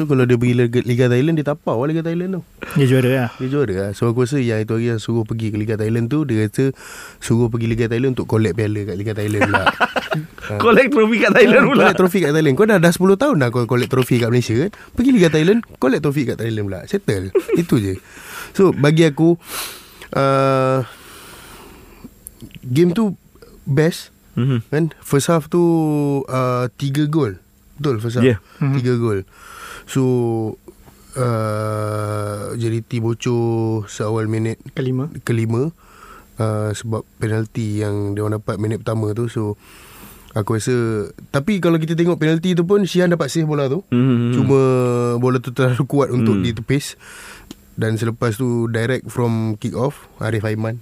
[0.00, 2.42] So kalau dia pergi Liga, Thailand Dia tapau lah Liga Thailand tu.
[2.72, 5.52] Dia juara lah Dia juara lah So aku rasa yang itu hari yang suruh pergi
[5.52, 6.72] ke Liga Thailand tu Dia kata
[7.20, 9.68] Suruh pergi Liga Thailand Untuk collect piala kat Liga Thailand lah
[10.64, 11.84] Collect trofi kat Thailand pula.
[11.84, 12.54] Collect trofi kat Thailand.
[12.56, 14.70] Kau dah dah 10 tahun dah Kau collect trofi kat Malaysia kan?
[14.96, 16.80] Pergi Liga Thailand Collect trofi kat Thailand pula.
[16.88, 17.28] Settle.
[17.60, 18.00] Itu je.
[18.56, 19.36] So bagi aku
[20.14, 20.80] uh,
[22.62, 23.20] Game tu
[23.62, 24.64] Best Mhm.
[24.64, 24.84] kan?
[25.04, 25.60] First half tu
[26.24, 27.36] uh, Tiga gol.
[27.76, 28.24] Betul first half?
[28.24, 28.40] Yeah.
[28.56, 29.28] Tiga gol
[29.90, 30.02] So
[31.18, 35.10] uh, JDT bocor Seawal minit Kelima.
[35.22, 35.74] kelima.
[36.38, 39.60] Uh, sebab penalti yang dia orang dapat minit pertama tu so
[40.32, 40.72] aku rasa
[41.28, 43.84] tapi kalau kita tengok penalti tu pun Syihan dapat save bola tu.
[43.90, 44.32] Mhm.
[44.32, 44.60] cuma
[45.18, 46.44] bola tu terlalu kuat untuk Hmm.
[46.46, 46.96] ditepis.
[47.74, 50.80] Dan selepas tu direct from kick off Arif Aiman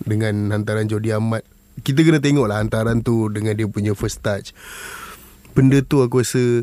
[0.00, 1.44] dengan hantaran Jody Ahmad.
[1.76, 4.52] Kita kena tengok lah hantaran tu dengan dia punya first touch.
[5.50, 6.62] Benda tu aku rasa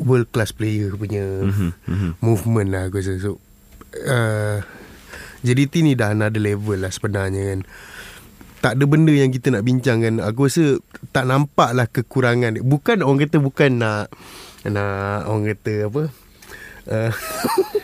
[0.00, 2.10] world class player punya Mhm, mhm.
[2.20, 3.20] movement lah aku rasa.
[3.20, 3.36] So
[4.04, 4.64] uh,
[5.44, 7.60] JDT ni dah another level lah sebenarnya kan.
[8.64, 10.80] Tak ada benda yang kita nak bincang kan aku rasa
[11.12, 14.08] tak nampak lah kekurangan bukan orang kata bukan nak
[14.64, 16.02] nak orang kata apa
[16.88, 17.12] uh,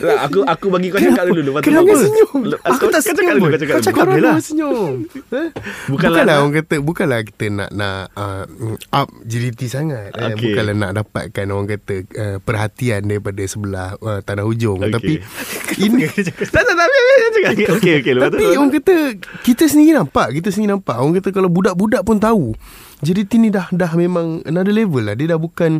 [0.00, 2.40] aku aku bagi kau cakap dulu lepas tu Kenapa senyum?
[2.58, 3.84] Aku kau- tak kau cakap senyum dulu, kau cakap Kau dulu.
[3.84, 4.92] cakap Kau dulu lah senyum
[5.38, 5.48] eh?
[5.86, 8.44] Bukanlah Bukanlah orang kata Bukanlah kita nak nak uh,
[8.92, 10.30] Up JDT sangat eh?
[10.30, 10.40] Okey.
[10.44, 14.92] Bukanlah nak dapatkan Orang kata uh, Perhatian daripada sebelah uh, Tanah hujung Okey.
[14.92, 15.12] Tapi
[15.86, 16.04] Ini
[16.46, 16.86] Tak tak tak
[17.30, 17.52] cakap.
[17.76, 18.36] Okey okey lepas tu.
[18.36, 18.94] Tapi orang kata
[19.42, 22.54] Kita sendiri nampak Kita sendiri nampak Orang kata kalau budak-budak pun tahu
[22.98, 25.78] JDT ni dah dah memang Another level lah Dia dah bukan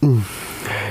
[0.00, 0.20] hmm,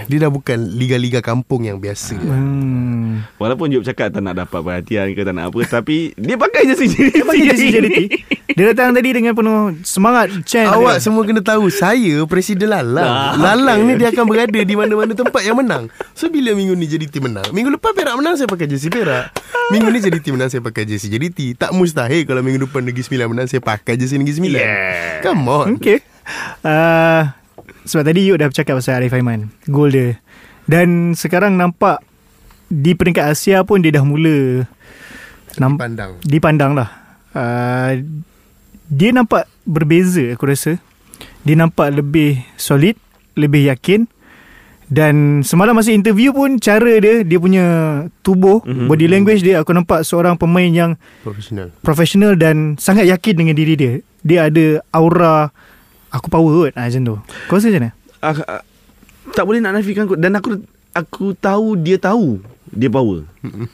[0.06, 2.18] Dia dah bukan Liga-liga kampung yang biasa.
[2.18, 3.22] Hmm.
[3.38, 6.76] Walaupun Job cakap tak nak dapat perhatian ke tak nak apa Tapi dia pakai je
[6.76, 8.00] sendiri Dia panggil jersey JDT
[8.56, 13.06] Dia datang tadi dengan penuh semangat Chan Awak semua kena tahu Saya Presiden Lalang.
[13.06, 13.88] Ah, Lalang okey.
[13.88, 15.88] ni dia akan berada Di mana-mana tempat yang menang.
[16.12, 19.32] So bila minggu ni JDT menang Minggu lepas Perak menang Saya pakai jersey Perak.
[19.70, 23.28] Minggu ni JDT menang Saya pakai jersey JDT Tak mustahil Kalau minggu depan Negeri Sembilan
[23.30, 24.62] menang Saya pakai jersey Negeri Sembilan.
[24.62, 25.22] Yeah.
[25.22, 25.68] Come on.
[25.78, 26.02] Okay.
[26.62, 27.26] Uh,
[27.90, 30.22] Sebab tadi Yuk dah bercakap pasal Arif Aiman Gol dia.
[30.70, 32.06] Dan sekarang nampak
[32.70, 34.70] Di peringkat Asia pun Dia dah mula
[35.58, 36.78] namp- Pandang Dipandang.
[36.78, 36.90] lah.
[37.34, 37.98] Uh,
[38.86, 40.78] Dia nampak berbeza Aku rasa.
[41.42, 42.94] Dia nampak lebih solid
[43.34, 44.06] Lebih yakin.
[44.90, 47.66] Dan semalam masa interview pun cara dia dia punya
[48.26, 48.90] tubuh mm-hmm.
[48.90, 53.78] body language dia aku nampak seorang pemain yang Profesional profesional dan sangat yakin dengan diri
[53.78, 53.94] dia.
[54.26, 55.54] Dia ada aura
[56.10, 57.16] aku power kot ah, macam tu.
[57.48, 57.92] Kau rasa macam mana?
[58.20, 58.62] Ah, ah,
[59.32, 60.60] tak boleh nak nafikan kot dan aku
[60.92, 63.26] aku tahu dia tahu dia power.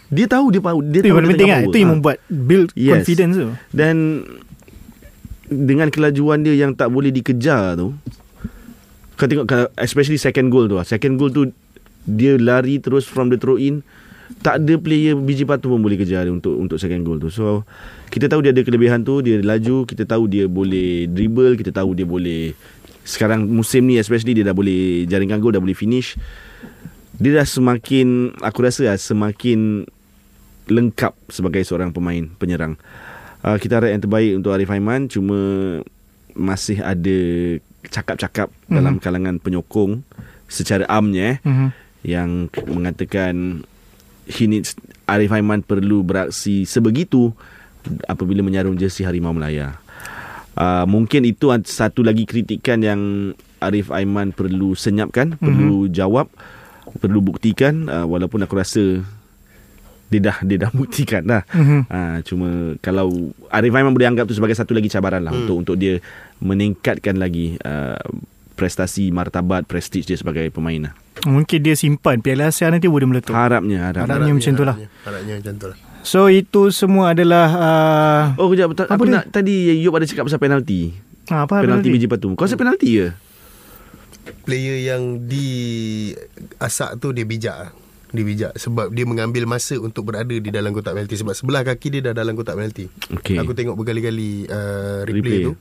[0.08, 0.80] Dia tahu dia power.
[0.82, 1.58] Dia Itu yang tahu dia penting kan.
[1.58, 1.67] power.
[1.67, 2.91] Itu yang membuat build Yes.
[2.93, 3.50] confidence tu.
[3.69, 3.95] Dan
[5.45, 7.93] dengan kelajuan dia yang tak boleh dikejar tu
[9.15, 9.45] kau tengok
[9.78, 11.54] especially second goal tu second goal tu
[12.04, 13.86] dia lari terus from the throw in
[14.41, 17.61] tak ada player biji batu pun boleh kejar dia untuk untuk second goal tu so
[18.09, 21.93] kita tahu dia ada kelebihan tu dia laju kita tahu dia boleh dribble kita tahu
[21.93, 22.53] dia boleh
[23.05, 26.17] sekarang musim ni especially dia dah boleh jaringkan gol dah boleh finish
[27.15, 29.85] dia dah semakin aku rasa lah, semakin
[30.65, 32.75] lengkap sebagai seorang pemain penyerang
[33.45, 35.38] uh, kita harap yang terbaik untuk Arif Aiman cuma
[36.33, 37.17] masih ada
[37.88, 38.59] cakap-cakap Mhm.
[38.65, 38.75] mm-hmm.
[38.75, 40.01] dalam kalangan penyokong
[40.49, 41.69] secara amnya eh Mm-hmm.
[42.05, 42.29] yang
[42.69, 43.61] mengatakan
[44.25, 44.73] he needs
[45.05, 47.33] Arif Aiman perlu beraksi sebegitu
[48.09, 49.77] apabila menyarum jersey Harimau Melaya.
[50.55, 53.01] Uh, mungkin itu satu lagi kritikan yang
[53.59, 55.45] Arif Aiman perlu senyapkan, mm-hmm.
[55.45, 56.27] perlu jawab,
[56.97, 59.03] perlu buktikan uh, walaupun aku rasa
[60.09, 61.43] dia dah dia dah buktikan dah.
[61.51, 61.79] Mhm.
[61.89, 65.41] Uh, cuma kalau Arif Aiman boleh anggap tu sebagai satu lagi cabaran lah hmm.
[65.45, 65.99] untuk untuk dia
[66.39, 67.99] meningkatkan lagi uh,
[68.56, 70.94] prestasi martabat prestige dia sebagai pemain lah.
[71.24, 73.34] Mungkin dia simpan Piala Asia nanti boleh meletup.
[73.34, 74.08] Harapnya, harapnya.
[74.08, 74.76] Harapnya macam tu lah.
[74.78, 79.13] harapnya, Harapnya macam tu lah So itu semua adalah uh, Oh kejap Apa Aku dia?
[79.15, 80.94] nak Tadi Yop ada cakap pasal penalti
[81.28, 81.89] ah, apa Penalti penalti?
[81.89, 83.08] biji batu Kau rasa penalti ke?
[84.44, 86.13] Player yang di
[86.58, 87.72] Asak tu dia bijak lah.
[88.12, 91.88] Dia bijak Sebab dia mengambil masa Untuk berada di dalam kotak penalti Sebab sebelah kaki
[91.89, 93.38] dia dah dalam kotak penalti Okey.
[93.38, 95.41] Aku tengok berkali-kali uh, replay, Replay.
[95.44, 95.54] tu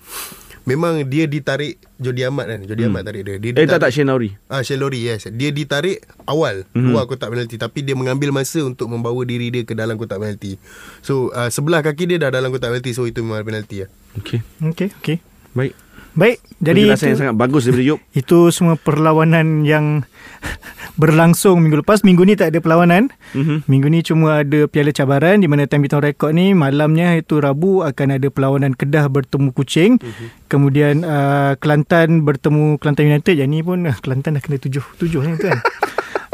[0.64, 2.90] Memang dia ditarik Jody Ahmad kan Jody Hmm.
[2.90, 5.28] Ahmad tarik dia, dia Eh tak tak ditarik- Shane Lowry Ah, Shalori yes.
[5.28, 6.88] Dia ditarik awal Mhm.
[6.88, 10.56] luar kotak penalti tapi dia mengambil masa untuk membawa diri dia ke dalam kotak penalti.
[11.00, 13.90] So uh, sebelah kaki dia dah dalam kotak penalti so itu memang penalti lah.
[14.16, 15.16] Okay Okay, okay.
[15.52, 15.76] Baik
[16.12, 20.06] Baik, jadi Penjelasan yang itu, sangat bagus daripada Yop itu semua perlawanan yang
[21.00, 22.06] berlangsung minggu lepas.
[22.06, 23.10] Minggu ni tak ada perlawanan.
[23.34, 23.58] mm-hmm.
[23.66, 27.82] Minggu ni cuma ada Piala Cabaran di mana Time Beatong Record ni malamnya itu Rabu
[27.82, 29.92] akan ada perlawanan Kedah bertemu Kuching.
[29.98, 30.26] Mhm.
[30.48, 33.34] Kemudian uh, Kelantan bertemu Kelantan United.
[33.34, 34.84] Yang ni pun uh, Kelantan dah kena tujuh.
[35.00, 35.58] Tujuh ni tu kan.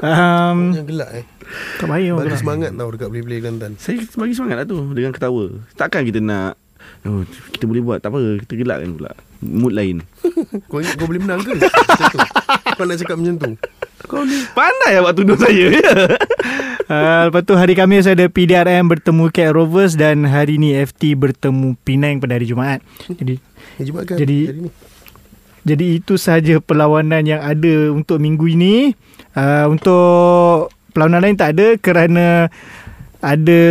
[0.05, 1.25] um, Yang gelak eh.
[1.81, 2.39] tak Bagi gelak.
[2.41, 3.73] semangat tau dekat play-play Kelantan.
[3.81, 5.45] Saya bagi semangat lah tu Dengan ketawa
[5.77, 6.57] Takkan kita nak
[7.05, 9.13] oh, Kita boleh buat Tak apa Kita gelakkan pula
[9.45, 10.05] Mood lain
[10.71, 12.19] Kau ingat kau boleh menang ke Macam tu
[12.77, 13.51] Kau nak cakap macam tu
[14.07, 15.81] Kau ni Pandai awak tuduh saya ya
[16.91, 21.79] Uh, lepas tu hari Khamis ada PDRM bertemu Cat Rovers dan hari ni FT bertemu
[21.87, 22.83] Penang pada hari Jumaat.
[23.07, 23.39] Jadi
[23.79, 24.71] Eh, Jumaat kan Jadi- hari ni
[25.61, 28.91] jadi itu sahaja perlawanan yang ada untuk minggu ini.
[29.39, 32.51] Uh, untuk perlawanan lain tak ada kerana
[33.21, 33.63] ada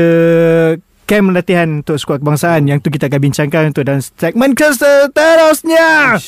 [1.04, 6.22] kem latihan untuk skuad kebangsaan yang tu kita akan bincangkan untuk dalam segmen seterusnya.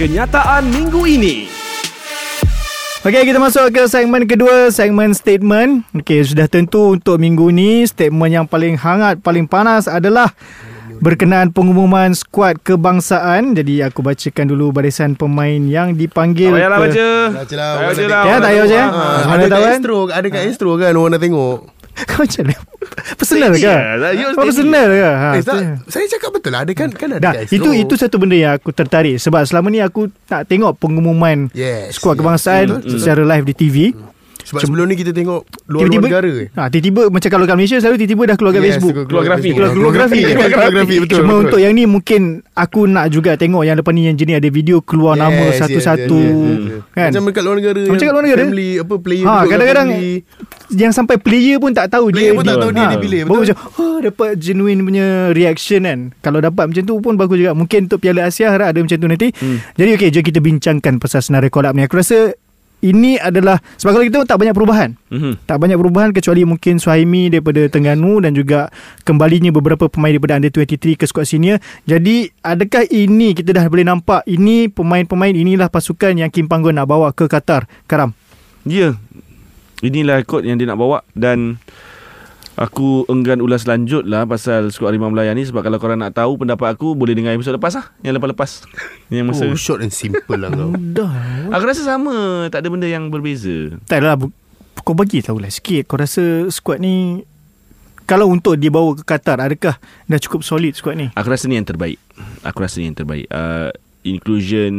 [0.00, 1.44] Kenyataan minggu ini.
[3.04, 5.84] Okey, kita masuk ke segmen kedua, segmen statement.
[5.92, 10.32] Okey, sudah tentu untuk minggu ni statement yang paling hangat, paling panas adalah
[11.04, 13.52] berkenaan pengumuman skuad kebangsaan.
[13.52, 16.48] Jadi aku bacakan dulu barisan pemain yang dipanggil.
[16.48, 18.22] Tak payahlah ke- baca Baca lah Tak orang baca lah.
[18.24, 18.80] Ya, tak payah baca?
[18.80, 19.76] Ah, Ada kat kan?
[19.76, 21.56] Astro Ada kat Astro kan Orang nak tengok
[22.02, 22.56] Kau macam mana?
[23.14, 23.60] Personal ke?
[23.60, 24.24] Kau steady.
[24.36, 25.10] personal ke?
[25.10, 27.70] Ha, Eh, tak, Saya cakap betul lah Ada kan kan ada Dah, kat Astro itu
[27.76, 32.14] itu satu benda yang aku tertarik sebab selama ni aku tak tengok pengumuman Yes skuad
[32.14, 32.20] yes.
[32.20, 32.98] kebangsaan Betul, betul.
[32.98, 33.76] secara live di TV.
[34.42, 36.48] Sebab sebelum ni kita tengok Luar-luar negara eh.
[36.52, 38.92] ha, tiba-tiba macam kalau kat Malaysia selalu tiba-tiba dah keluar kat Yes, Facebook.
[38.92, 39.52] keluar- Keluar grafik.
[39.52, 41.40] keluar- Keluar grafik Keluar grafik betul Cuma betul.
[41.42, 42.22] untuk yang ni mungkin
[42.52, 45.56] Aku nak juga tengok Yang lepas ni yang jenis ada video Keluar Yes, nama yes,
[45.58, 46.80] satu-satu yes, yes, yes.
[46.90, 48.42] Kan Macam dekat luar negara Macam kat luar negara.
[48.44, 49.88] Family Apa player Ha, kadang-kadang.
[50.70, 52.92] Yang sampai player pun tak tahu Player dia pun tak tahu dia ha.
[52.92, 53.54] dipilih, Baru betul?
[53.54, 57.86] macam oh, Dapat genuine punya reaction kan Kalau dapat macam tu pun bagus juga Mungkin
[57.86, 59.56] untuk Piala Asia harap ada macam tu nanti Hmm.
[59.72, 62.34] Jadi okey jom kita bincangkan Pasal senarai call up ni Aku rasa
[62.80, 65.44] ini adalah Sebab kalau kita tak banyak perubahan Mhm.
[65.44, 68.70] tak banyak perubahan kecuali mungkin Suhaimi daripada Tengganu dan juga
[69.02, 71.58] kembalinya beberapa pemain daripada under 23 ke skuad senior.
[71.84, 76.88] Jadi adakah ini kita dah boleh nampak ini pemain-pemain inilah pasukan yang Kim Panggon nak
[76.88, 77.66] bawa ke Qatar?
[77.84, 78.14] Karam.
[78.64, 78.96] Ya
[79.80, 81.56] Inilah kod yang dia nak bawa Dan
[82.56, 86.34] Aku enggan ulas lanjut lah Pasal skuad Harimau Melaya ni Sebab kalau korang nak tahu
[86.36, 88.50] Pendapat aku Boleh dengar episod lepas lah Yang lepas-lepas
[89.08, 91.10] Yang masa Oh short and simple lah kau Mudah.
[91.48, 94.34] Aku rasa sama Tak ada benda yang berbeza Tak bu-
[94.80, 95.86] kau bagi tahulah sikit.
[95.86, 97.22] Kau rasa skuad ni
[98.08, 99.78] kalau untuk dia bawa ke Qatar adakah
[100.10, 101.06] dah cukup solid skuad ni?
[101.14, 101.94] Aku rasa ni yang terbaik
[102.42, 103.70] Aku rasa ni yang terbaik uh,
[104.02, 104.72] Inclusion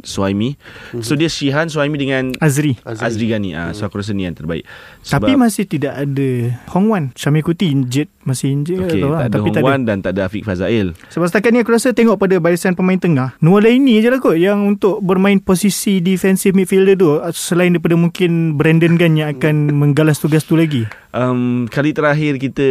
[0.00, 0.56] Suhaimi.
[1.00, 2.80] So dia Shihan Suhaimi dengan Azri.
[2.82, 3.50] Azri, Azri Ghani.
[3.52, 4.64] Uh, So aku rasa ni yang terbaik.
[5.02, 6.28] Tapi masih tidak ada
[6.72, 7.12] Hong Wan.
[7.12, 9.20] Syamil Kuti injet masih injet Okay, tak lah.
[9.28, 9.68] ada Tapi Hong tak ada.
[9.68, 10.96] Wan dan tak ada Afiq Fazail.
[11.10, 14.64] Sebab setakat ni aku rasa tengok pada barisan pemain tengah Nualaini je lah kot yang
[14.64, 20.46] untuk bermain posisi defensive midfielder tu Selain daripada mungkin Brandon Gunn yang akan menggalas tugas
[20.46, 20.88] tu lagi.
[21.12, 22.66] Um, Kali terakhir kita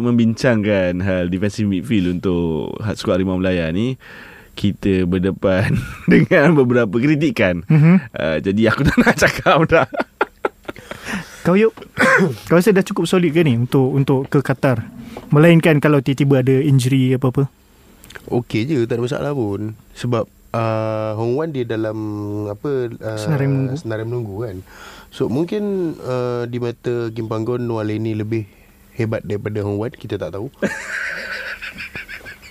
[0.00, 3.96] membincangkan hal defensive midfield untuk skuad Harimau Melaya ni
[4.56, 5.76] kita berdepan
[6.12, 7.62] dengan beberapa kritikan.
[7.68, 7.96] mm-hmm.
[8.16, 9.88] Uh, jadi aku tak nak cakap dah.
[11.46, 11.70] Kau yuk
[12.50, 14.82] Kau rasa dah cukup solid ke ni Untuk untuk ke Qatar
[15.30, 17.46] Melainkan kalau tiba-tiba ada injury apa-apa
[18.26, 21.94] Okey je Tak ada masalah pun Sebab uh, Hong Wan dia dalam
[22.50, 23.78] Apa uh, Senarai menunggu.
[23.78, 24.56] Senarai menunggu kan
[25.14, 28.42] So mungkin uh, Di mata Kim Panggon Nualeni lebih
[28.98, 30.50] Hebat daripada Hong Wan Kita tak tahu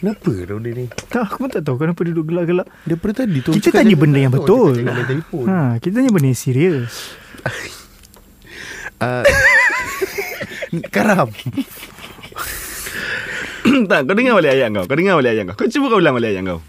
[0.05, 3.41] Kenapa tau dia ni Tak aku pun tak tahu Kenapa dia duduk gelak-gelak Daripada tadi
[3.41, 4.77] tu Kita tanya benda yang betul.
[4.77, 7.17] Kita main telefon ha, Kita tanya benda yang serius
[9.01, 9.25] uh,
[10.93, 11.33] Karam
[13.89, 14.85] tak, kau dengar balik ayat kau.
[14.87, 15.55] Kau dengar balik ayat kau.
[15.57, 16.59] Kau cuba kau ulang balik ayat kau.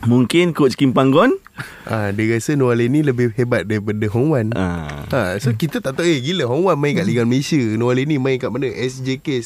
[0.00, 1.36] Mungkin coach Kim Panggon?
[1.84, 4.48] Uh, Dia rasa Nualeni lebih hebat daripada Hong Wan.
[4.56, 7.60] Uh, Ha, so kita tak tahu Eh gila Hong Wan main kat Liga Malaysia.
[7.76, 8.64] Noel ni main kat mana?
[8.64, 9.44] SJK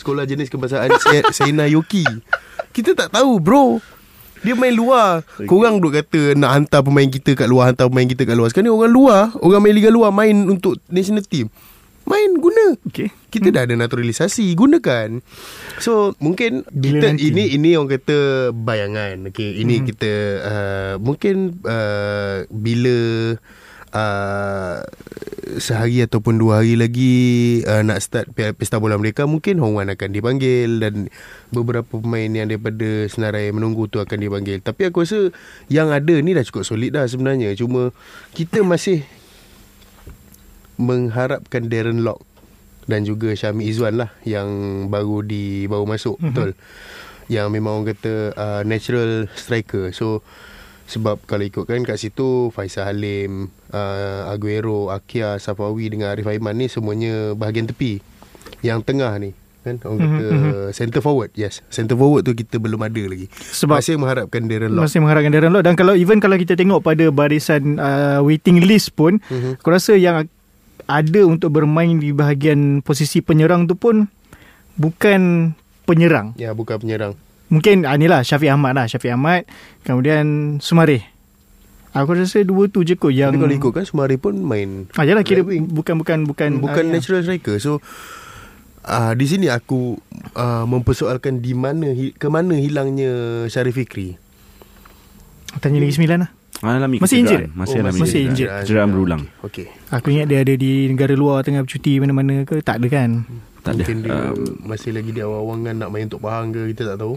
[0.00, 2.08] Sekolah Jenis Kebangsaan Se- Sena Yoki.
[2.72, 3.84] Kita tak tahu bro.
[4.40, 5.22] Dia main luar.
[5.44, 8.50] Korang duk kata Nak hantar pemain kita kat luar Hantar pemain kita kat luar.
[8.50, 11.46] Sekarang ni orang luar Orang main Liga luar Main untuk national team
[12.12, 12.76] Main guna.
[12.92, 15.24] Okay kita dah ada naturalisasi gunakan.
[15.80, 17.32] So mungkin Bila kita nanti?
[17.32, 18.18] ini ini orang kata
[18.52, 19.32] bayangan.
[19.32, 19.84] Okey ini hmm.
[19.88, 20.12] kita
[20.44, 22.98] uh, mungkin uh, bila
[23.96, 24.84] uh,
[25.56, 27.14] sehari ataupun dua hari lagi
[27.64, 31.08] uh, nak start pesta bola mereka mungkin Hong Wan akan dipanggil dan
[31.48, 34.60] beberapa pemain yang daripada senarai menunggu tu akan dipanggil.
[34.60, 35.32] Tapi aku rasa
[35.72, 37.56] yang ada ni dah cukup solid dah sebenarnya.
[37.56, 37.96] Cuma
[38.36, 39.08] kita masih
[40.82, 42.26] mengharapkan Darren Lock
[42.90, 44.50] dan juga Syami Izwan lah yang
[44.90, 46.28] baru di baru masuk mm-hmm.
[46.34, 46.50] betul?
[47.30, 49.94] Yang memang orang kata uh, natural striker.
[49.94, 50.26] So
[50.90, 56.66] sebab kalau ikutkan kat situ Faisal Halim uh, Aguero Akia Safawi dengan Arif Aiman ni
[56.66, 58.02] semuanya bahagian tepi.
[58.60, 59.32] Yang tengah ni
[59.62, 59.78] kan?
[59.86, 60.74] Orang kata mm-hmm.
[60.74, 61.30] center forward.
[61.38, 63.30] Yes center forward tu kita belum ada lagi.
[63.30, 64.90] Sebab- masih mengharapkan Darren Lock.
[64.90, 65.64] Masih mengharapkan Darren Lock.
[65.64, 69.62] Dan kalau even kalau kita tengok pada barisan uh, waiting list pun Mhm.
[69.62, 70.26] Aku rasa yang
[70.86, 74.08] ada untuk bermain di bahagian posisi penyerang tu pun
[74.76, 75.52] bukan
[75.84, 76.32] penyerang.
[76.38, 77.18] Ya bukan penyerang
[77.52, 79.44] Mungkin ah, ni lah Syafiq Ahmad lah Syafiq Ahmad
[79.84, 81.04] Kemudian Sumareh
[81.92, 85.20] Aku rasa dua tu je kot yang Tapi kalau ikutkan Sumari pun main ah, Yalah
[85.20, 85.68] kira right wing.
[85.68, 86.92] bukan bukan bukan Bukan ah, ya.
[86.96, 87.84] natural striker So
[88.88, 90.00] uh, Di sini aku
[90.32, 94.16] uh, Mempersoalkan di mana Ke mana hilangnya Syarif Fikri
[95.60, 97.50] Tanya lagi sembilan lah Alami Masih injured?
[97.52, 98.50] Masih Oh, alami masih injured.
[98.62, 99.22] Cederaan berulang.
[99.40, 102.58] Okay Aku ingat dia ada di negara luar Tengah bercuti mana-mana ke?
[102.58, 103.10] Tak ada kan?
[103.60, 103.82] Tak ada.
[103.82, 107.14] Mungkin dia um, Masih lagi di awal-awangan Nak main untuk Pahang ke Kita tak tahu.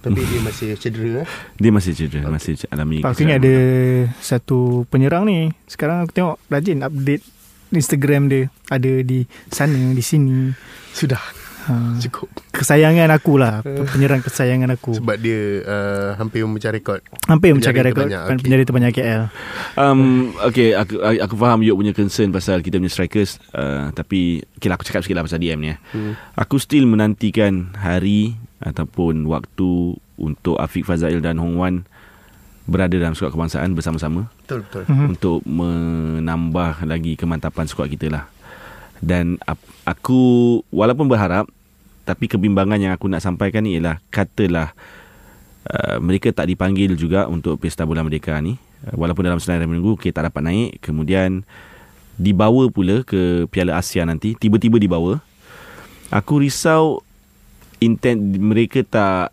[0.00, 1.28] Tapi dia masih cedera eh.
[1.56, 3.56] Dia masih cedera Masih c- alami Aku ingat ada
[4.16, 5.50] Satu penyerang ni.
[5.64, 7.26] Sekarang aku tengok Rajin update
[7.70, 8.42] Instagram dia.
[8.66, 10.54] Ada di sana Di sini.
[10.90, 11.18] Sudah
[11.70, 12.26] ha, Cukup.
[12.50, 13.62] Kesayangan aku lah.
[13.64, 14.98] Penyerang kesayangan aku.
[14.98, 17.00] Sebab dia uh, Hampir memecah rekod.
[17.30, 18.10] Hampir mencakap rekod.
[18.10, 18.42] terbanyak, okay.
[18.42, 19.22] Penjara terbanyak KL
[19.78, 23.38] Um, okay, aku aku faham Yop punya concern pasal kita punya strikers.
[23.54, 25.78] Uh, Tapi, okay lah, aku cakap sikit lah pasal DM ni eh.
[25.94, 26.36] hmm.
[26.36, 31.88] Aku still menantikan hari Ataupun waktu Untuk Afiq Fazail dan Hong Wan
[32.70, 34.30] Berada dalam skuad kebangsaan bersama-sama.
[34.46, 34.84] Betul betul.
[34.86, 35.06] Mhm.
[35.16, 38.24] Untuk menambah lagi kemantapan skuad kita lah.
[39.02, 39.42] Dan
[39.82, 40.20] aku
[40.70, 41.50] Walaupun berharap
[42.10, 44.74] Tapi kebimbangan yang aku nak sampaikan ni Ialah Katalah
[45.70, 48.58] uh, Mereka tak dipanggil juga Untuk Pesta Bulan Merdeka ni.
[48.82, 50.82] Uh, Walaupun dalam senarai minggu Okay tak dapat naik.
[50.82, 51.46] Kemudian
[52.20, 54.36] Dibawa pula ke Piala Asia nanti.
[54.36, 55.24] Tiba-tiba dibawa.
[56.12, 57.00] Aku risau
[57.80, 59.32] intent mereka tak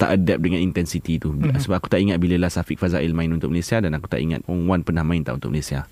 [0.00, 1.44] tak adapt dengan intensity tu Mhm.
[1.44, 1.60] mm-hmm.
[1.60, 4.40] sebab aku tak ingat bila last Afiq Fazail main untuk Malaysia dan aku tak ingat
[4.48, 5.84] Hong Wan pernah main tak untuk Malaysia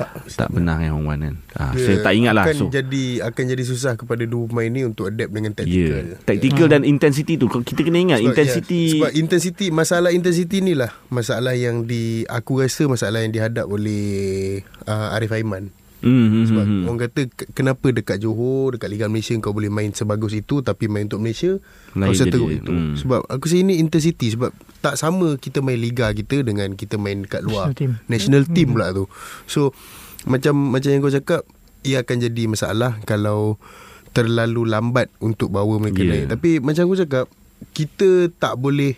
[0.00, 3.04] Tak tak pernah kan Hong Wan kan ah, saya tak ingat lah akan so jadi
[3.20, 6.00] akan jadi susah kepada dua pemain ni untuk adapt dengan ya tactical.
[6.08, 6.18] yeah.
[6.24, 10.72] tactical dan intensity tu kita kena ingat Sebab, intensity ya, sebab intensity masalah intensity ni
[10.72, 15.68] lah masalah yang di aku rasa masalah yang dihadap oleh uh, Arif Aiman.
[16.02, 16.42] Mm-hmm.
[16.48, 16.84] Sebab hmm.
[16.88, 20.90] orang kata ke- kenapa dekat Johor, dekat Liga Malaysia kau boleh main sebagus itu tapi
[20.90, 21.56] main untuk Malaysia
[21.96, 22.72] Lain kau seteruk itu.
[22.72, 22.98] hmm.
[23.00, 27.24] Sebab aku rasa ini intensity sebab tak sama kita main liga kita dengan kita main
[27.24, 27.72] kat luar.
[27.72, 27.90] National team.
[28.08, 29.04] National team pula tu.
[29.48, 29.76] So
[30.28, 31.48] macam macam yang kau cakap
[31.80, 33.56] ia akan jadi masalah kalau
[34.12, 36.26] terlalu lambat untuk bawa mereka yeah.
[36.26, 36.26] naik.
[36.36, 37.24] Tapi macam aku cakap
[37.76, 38.96] kita tak boleh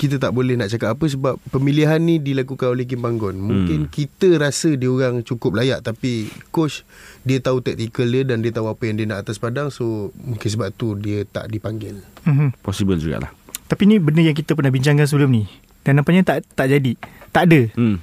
[0.00, 3.36] kita tak boleh nak cakap apa sebab pemilihan ni dilakukan oleh Kim Panggon.
[3.36, 3.92] Mungkin Hmm.
[3.92, 6.88] kita rasa dia orang cukup layak tapi coach
[7.20, 10.48] dia tahu taktikal dia dan dia tahu apa yang dia nak atas padang so mungkin
[10.48, 12.00] sebab tu dia tak dipanggil.
[12.22, 12.56] Mhm.
[12.58, 13.28] possible jugalah
[13.66, 15.44] Tapi ni benda yang kita pernah bincangkan sebelum ni
[15.80, 16.96] Dan nampaknya tak tak jadi
[17.28, 17.96] Tak ada hmm.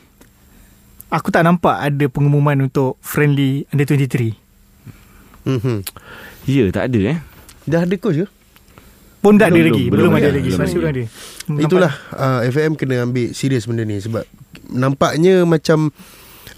[1.10, 4.38] Aku tak nampak ada pengumuman untuk friendly under 23
[5.43, 5.80] Mhm.
[6.45, 7.18] ya tak ada eh
[7.64, 8.28] Dah ada coach ke?
[9.18, 11.03] Pun tak ada Belum, lagi belum, Belum, ada ada, lagi belum Masih belum ada
[11.63, 14.24] Itulah uh, FAM kena ambil serius benda ni sebab
[14.68, 15.95] nampaknya macam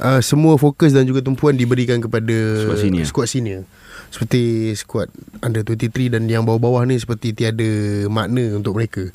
[0.01, 3.05] uh, semua fokus dan juga tumpuan diberikan kepada Skuad senior.
[3.05, 3.61] skuad senior.
[4.09, 5.13] Seperti skuad
[5.45, 7.69] under 23 dan yang bawah-bawah ni seperti tiada
[8.09, 9.05] makna untuk mereka.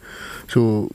[0.47, 0.87] So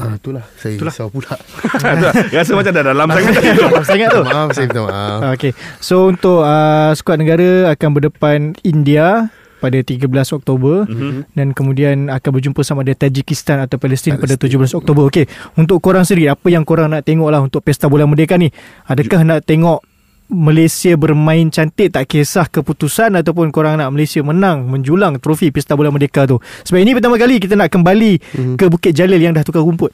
[0.00, 0.94] uh, itulah saya Itulah.
[0.96, 1.36] risau pula.
[2.32, 5.20] rasa macam dah dalam sangat Maaf sangat tu maaf saya minta maaf.
[5.20, 5.52] Ah, Okay
[5.84, 9.28] So untuk uh, skuad negara akan berdepan India
[9.58, 11.34] pada 13 Oktober mm-hmm.
[11.34, 15.10] dan kemudian akan berjumpa sama ada Tajikistan atau Palestin pada 17 Oktober.
[15.10, 15.26] Okey,
[15.58, 18.48] untuk korang sendiri apa yang korang nak tengok lah untuk Pesta Bola Merdeka ni?
[18.86, 19.82] Adakah nak tengok
[20.28, 25.88] Malaysia bermain cantik tak kisah keputusan ataupun korang nak Malaysia menang menjulang trofi Pesta Bola
[25.90, 26.38] Merdeka tu.
[26.68, 28.56] Sebab ini pertama kali kita nak kembali mm-hmm.
[28.60, 29.90] ke Bukit Jalil yang dah tukar rumput.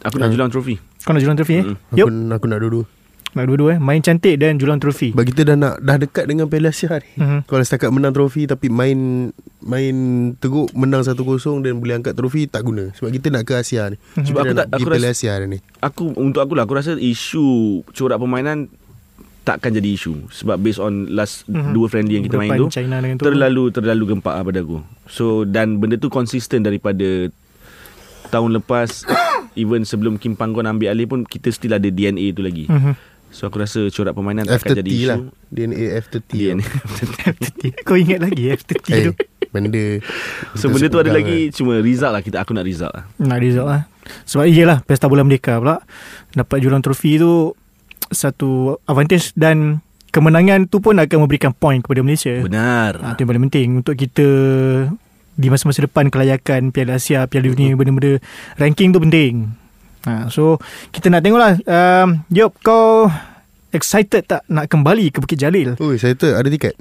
[0.00, 1.64] aku nak julang trofi Kau nak julang trofi eh?
[1.64, 1.76] Mm.
[1.96, 2.84] Aku, aku nak dua-dua.
[3.30, 3.78] Nak dua-dua eh.
[3.78, 5.10] Main cantik dan julang trofi.
[5.10, 7.10] Bagi kita dah nak dah dekat dengan Piala Asia ni.
[7.14, 7.38] Mhm.
[7.44, 9.94] Kalau setakat menang trofi tapi main main
[10.34, 11.14] teruk menang 1-0
[11.60, 12.90] dan boleh angkat trofi tak guna.
[12.92, 13.96] Sebab kita nak ke Asia ni.
[14.16, 15.58] Sebab Kita aku nak tak- pergi aku Piala rasa- Asia ni.
[15.78, 17.46] aku untuk aku lah aku rasa isu
[17.88, 18.66] corak permainan
[19.40, 21.54] takkan jadi isu sebab based on last Mhm.
[21.54, 21.72] mm-hmm.
[21.72, 23.24] dua friendly yang kita main Depan tu China dengan tu.
[23.24, 24.78] terlalu terlalu gempak lah pada aku.
[25.06, 27.30] So dan benda tu konsisten daripada
[28.28, 29.06] tahun lepas
[29.54, 32.66] even sebelum Kim Panggon ambil alih pun kita still ada DNA tu lagi.
[32.66, 32.92] Mhm.
[33.30, 35.06] So aku rasa corak permainan takkan jadi F30 isu.
[35.06, 35.18] lah.
[35.48, 36.30] DNA F30.
[36.30, 36.66] DNA.
[37.82, 39.12] Kau ingat lagi F30 Eh, tu
[39.50, 39.98] benda
[40.54, 43.02] so benda tu ada lagi cuma result lah kita aku nak result lah.
[43.18, 43.82] Nak result lah
[44.24, 45.82] Sebab iyalah Pesta Bola Merdeka pula
[46.30, 47.50] Dapat julang trofi tu
[48.06, 52.94] Satu advantage Dan Kemenangan tu pun akan memberikan point kepada Malaysia Benar.
[52.96, 54.26] ha, Itu yang paling penting Untuk kita
[55.32, 58.18] Di masa-masa depan Kelayakan Piala Asia Piala Dunia Benda-benda
[58.54, 59.34] Ranking tu penting
[60.04, 60.56] ha, So
[60.88, 63.08] Kita nak tengok lah um, Yop kau
[63.70, 65.78] Excited tak Nak kembali ke Bukit Jalil?
[65.78, 66.74] Oi, saya tu ada tiket.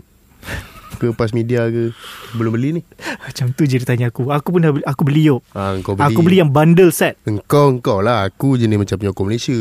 [0.98, 1.96] Ke pas media ke?
[2.34, 2.82] Belum beli ni.
[3.24, 4.28] Macam tu je dia tanya aku.
[4.28, 6.04] Aku pun dah beli, Aku beli Yop ha, Kau beli.
[6.04, 7.16] Aku beli yang bundle set.
[7.24, 8.26] Engkau engkau lah.
[8.26, 9.56] Aku jenis macam penyokong Malaysia.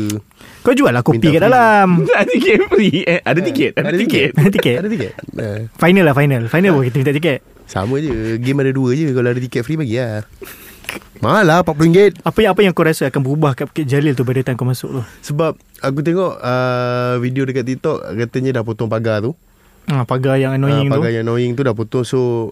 [0.59, 1.45] Kau jual lah kopi Minta kat free.
[1.47, 1.87] dalam.
[2.19, 4.29] Ada tiket free eh, Ada tiket Ada tiket.
[4.35, 4.75] Ada tiket.
[4.75, 5.11] Ada tiket.
[5.15, 5.45] Ha,
[5.77, 6.41] Final lah final.
[6.49, 7.39] Final pun kita minta tiket.
[7.69, 8.41] Sama je.
[8.41, 9.13] Game ada dua je.
[9.13, 10.25] Kalau ada tiket free bagi lah
[11.19, 14.23] Mahal lah RM40 Apa yang apa yang kau rasa akan berubah kat Bukit Jalil tu
[14.23, 15.01] pada time kau masuk tu?
[15.21, 19.35] Sebab Aku tengok uh, Video dekat TikTok Katanya dah potong pagar tu
[19.89, 20.93] Ha, pagar yang annoying Ah, tu.
[20.95, 22.51] pagar yang annoying tu dah potong So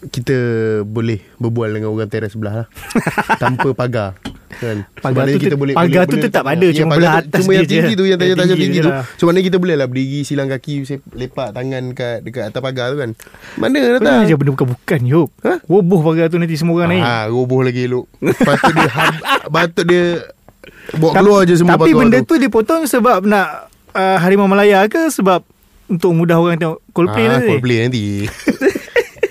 [0.00, 0.36] Kita
[0.82, 2.66] boleh Berbual dengan orang teras sebelah lah
[3.42, 4.14] Tanpa pagar
[4.50, 4.86] kan?
[4.96, 7.68] Pagar tu te- pagar tu tetap ada, cuma pagar belah tu- atas Cuma yang dia
[7.68, 7.74] je.
[7.76, 9.04] tinggi tu Yang tajam-tajam tinggi tinggi tu lah.
[9.14, 10.72] So maknanya kita boleh lah Berdiri silang kaki
[11.12, 13.10] Lepak tangan kat Dekat atas pagar tu kan
[13.54, 15.28] Mana Kau datang je benda bukan-bukan Yop.
[15.40, 15.52] Ha?
[15.64, 17.04] Roboh pagar tu nanti semua orang naik.
[17.04, 18.06] Ah, roboh lagi elok
[18.38, 19.22] Patut dia hab-
[19.54, 20.04] Patut dia
[20.92, 25.42] Bawa keluar je semua Tapi benda tu dipotong sebab nak uh, Harimau Malaya ke sebab
[25.86, 27.48] untuk mudah orang tengok Coldplay ah, nanti.
[27.50, 28.04] Coldplay nanti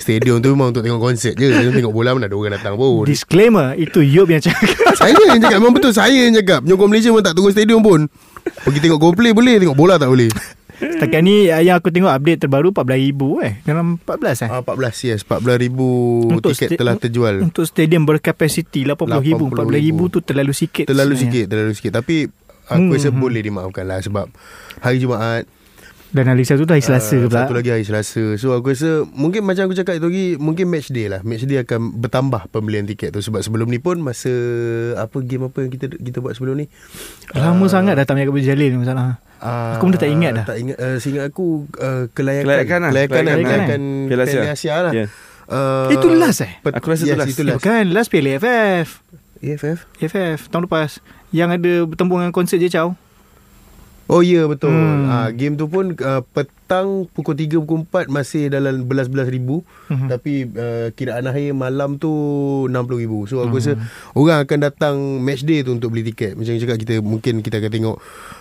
[0.08, 3.04] Stadium tu memang untuk tengok konsert je Jangan tengok bola mana ada orang datang pun
[3.04, 4.96] Disclaimer itu Yop yang cakap.
[4.96, 8.08] Saya yang cakap Memang betul saya yang cakap Penyokong Malaysia pun tak tunggu stadium pun
[8.64, 10.32] Pergi tengok Coldplay boleh Tengok bola tak boleh
[10.78, 13.10] Setakat ni uh, yang aku tengok update terbaru 14,000
[13.42, 13.54] eh.
[13.66, 14.48] Dalam 14 eh.
[14.48, 15.74] ah, 14 yes 14,000
[16.40, 19.42] tiket sta- telah terjual Untuk stadium berkapasiti 80,000.
[19.42, 19.58] 80,000.
[19.58, 20.86] 14,000 tu terlalu sikit.
[20.86, 21.34] Terlalu sebenarnya.
[21.34, 22.16] sikit Terlalu sikit Tapi
[22.68, 23.18] Aku Hmm, rasa hmm.
[23.18, 24.28] boleh dimaafkan lah Sebab
[24.80, 25.48] Hari Jumaat
[26.18, 27.42] Dan hari Sabtu tu hari Selasa Ah, pula.
[27.46, 30.90] Satu lagi hari Selasa So aku rasa Mungkin macam aku cakap itu lagi Mungkin match
[30.90, 34.34] day lah Match day akan bertambah Pembelian tiket tu Sebab sebelum ni pun Masa
[34.98, 36.66] Apa game apa yang kita kita buat sebelum ni
[37.32, 39.22] Lama Ah, sangat dah tak punya Jalil ni masalah.
[39.38, 40.46] Ah, Aku pun dah tak ingat dah.
[40.48, 42.90] Tak ingat uh, Seingat aku uh, Kelayakan Kelayakan lah.
[42.90, 43.46] Kelayakan, Kelayakan, kelayakan, eh?
[43.46, 44.42] kelayakan Piala Asia.
[44.50, 45.06] Asia lah Ya.
[45.48, 46.52] uh, Itu last eh?
[46.60, 47.30] pet- Aku rasa tu yes, last.
[47.30, 48.88] itu Eh, last bukan last Piala AFF.
[49.38, 50.98] EFF AFF tahun lepas
[51.30, 52.98] yang ada bertembung dengan konsert je Chow.
[54.08, 55.04] Oh ya yeah, betul Hmm.
[55.04, 55.10] hmm.
[55.10, 60.08] ah, Game tu pun uh, Petang Pukul 3 Pukul 4 Masih dalam Belas-belas ribu Mhm.
[60.08, 62.12] Tapi uh, Kiraan akhir malam tu
[62.66, 63.60] 60 ribu So aku Hmm.
[63.62, 63.72] rasa
[64.14, 67.58] Orang akan datang Match day tu Untuk beli tiket Macam yang cakap kita Mungkin kita
[67.58, 67.98] akan tengok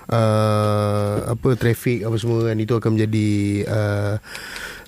[0.09, 3.29] uh, Apa Traffic Apa semua kan Itu akan menjadi
[3.65, 4.15] uh,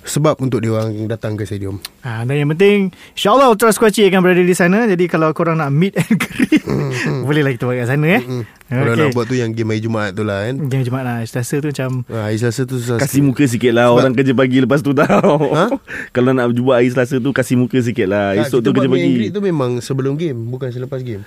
[0.09, 1.77] Sebab untuk dia orang Datang ke stadium.
[2.01, 4.83] Ha, dan yang penting InsyaAllah Ultra Squatchy akan berada di sana.
[4.85, 6.65] Jadi kalau korang nak meet and greet
[7.27, 8.21] Bolehlah kita buat kat sana eh.
[8.21, 8.43] Hmm.
[8.65, 9.01] Kalau Okay.
[9.01, 10.55] nak buat tu Yang game hari Jumaat tu lah kan.
[10.63, 13.89] Jangan Jumaat lah Selasa tu macam Ah, hari Selasa tu susah Kasih muka sikit lah
[13.89, 15.37] Orang kerja pagi lepas tu tau.
[15.51, 15.65] Ha?
[16.15, 18.33] Kalau nak buat hari Selasa tu Kasih muka sikit lah.
[18.33, 19.15] Tak, Esok kita tu kerja meet and pagi.
[19.15, 21.21] greet tu memang sebelum game Bukan selepas game.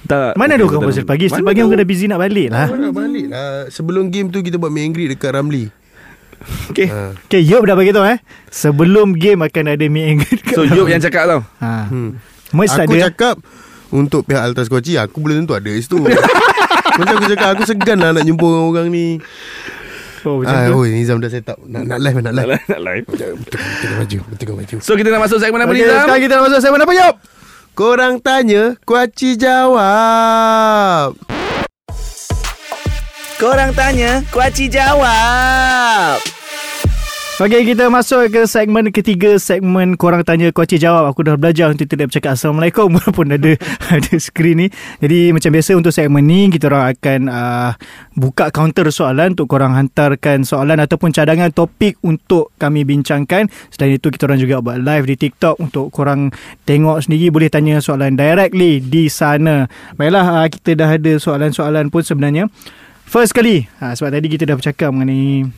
[0.00, 1.28] Tak, Mana ada orang pasal pagi?
[1.28, 2.66] Mana pagi orang dah busy nak balik lah.
[2.66, 3.68] Ah, nak balik lah.
[3.68, 5.68] Sebelum game tu kita buat meet and greet dekat Ramli
[6.70, 6.88] Okay.
[6.88, 7.12] Ha.
[7.28, 8.18] Okay Yop dah bagi tahu eh.
[8.48, 10.64] Sebelum game akan ada meet and greet So.
[10.64, 11.40] Yop yang cakap tau.
[11.60, 11.88] Ha.
[11.88, 12.10] hmm.
[12.50, 13.36] Aku ada cakap
[13.94, 16.02] Untuk pihak Altas Koci Aku belum tentu ada situ.
[16.98, 19.06] Macam aku cakap Aku segan lah nak jumpa orang-orang ni.
[20.20, 20.76] Oh macam ah, tu.
[20.76, 21.56] Oh Nizam dah set up.
[21.64, 22.48] Nak, nak live nak live.
[22.52, 23.04] Nak nak live.
[23.56, 24.76] Tengok baju Tengok baju.
[24.84, 26.04] So kita nak masuk segmen apa Okay, ni Zam?
[26.04, 27.14] sekarang kita nak masuk segmen apa Yop
[27.72, 31.39] Korang tanya Kuaci jawab
[33.40, 36.20] Korang tanya, Kuaci jawab.
[37.40, 41.08] Okay kita masuk ke segmen ketiga Segmen korang tanya Kuaci jawab.
[41.08, 43.56] Aku dah belajar untuk tidak bercakap Assalamualaikum Walaupun ada
[43.88, 44.66] ada skrin ni.
[45.00, 47.72] Jadi macam biasa untuk segmen ni Kita orang akan uh,
[48.12, 53.48] Buka counter soalan Untuk korang hantarkan soalan Ataupun cadangan topik Untuk kami bincangkan.
[53.72, 56.28] Selain itu kita orang juga buat live di TikTok Untuk korang
[56.68, 57.32] tengok sendiri.
[57.32, 59.64] Boleh tanya soalan directly di sana.
[59.96, 62.52] Baiklah uh, kita dah ada soalan-soalan pun sebenarnya
[63.10, 65.50] First kali uh, Sebab tadi kita dah bercakap mengenai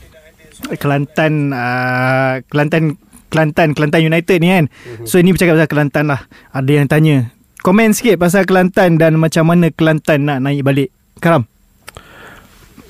[0.80, 2.96] Kelantan uh, Kelantan
[3.28, 4.64] Kelantan Kelantan United ni kan?
[5.04, 6.24] So ini bercakap pasal Kelantan lah.
[6.56, 7.28] Ada yang tanya
[7.60, 10.88] Komen sikit pasal Kelantan Dan macam mana Kelantan nak naik balik?
[11.20, 11.44] Karam.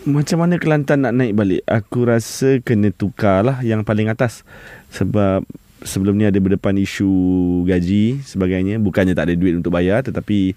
[0.07, 1.67] Macam mana Kelantan nak naik balik?
[1.67, 4.47] Aku rasa kena tukar lah Yang paling atas.
[4.95, 5.43] Sebab
[5.83, 7.11] Sebelum ni ada berdepan isu
[7.67, 8.79] gaji Sebagainya.
[8.79, 10.55] Bukannya tak ada duit untuk bayar Tetapi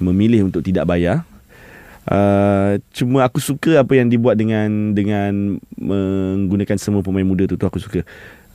[0.00, 1.28] Memilih untuk tidak bayar
[2.08, 7.66] uh, Cuma aku suka Apa yang dibuat dengan Dengan Menggunakan semua pemain muda tu tu
[7.68, 8.02] Aku suka.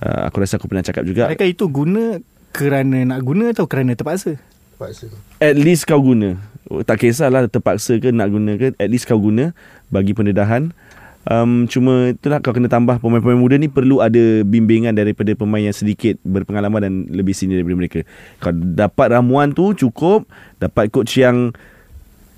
[0.01, 1.29] Uh, Aku rasa aku pernah cakap juga.
[1.29, 2.19] Adakah itu guna
[2.51, 4.35] Kerana nak guna Atau kerana terpaksa?
[4.77, 5.09] Paksa
[5.41, 6.37] At least kau guna.
[6.85, 9.55] Tak kisahlah terpaksa ke nak guna ke At least kau guna
[9.89, 10.69] Bagi pendedahan.
[11.27, 15.75] Um, Cuma itulah kau kena tambah Pemain-pemain muda ni perlu ada bimbingan Daripada pemain yang
[15.75, 17.99] sedikit berpengalaman Dan lebih senior daripada mereka.
[18.39, 20.23] Kau dapat ramuan tu cukup
[20.61, 21.51] Dapat coach yang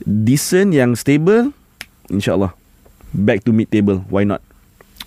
[0.03, 1.51] Decent Yang stable
[2.09, 2.55] InsyaAllah.
[3.11, 4.43] Back to mid table Why not?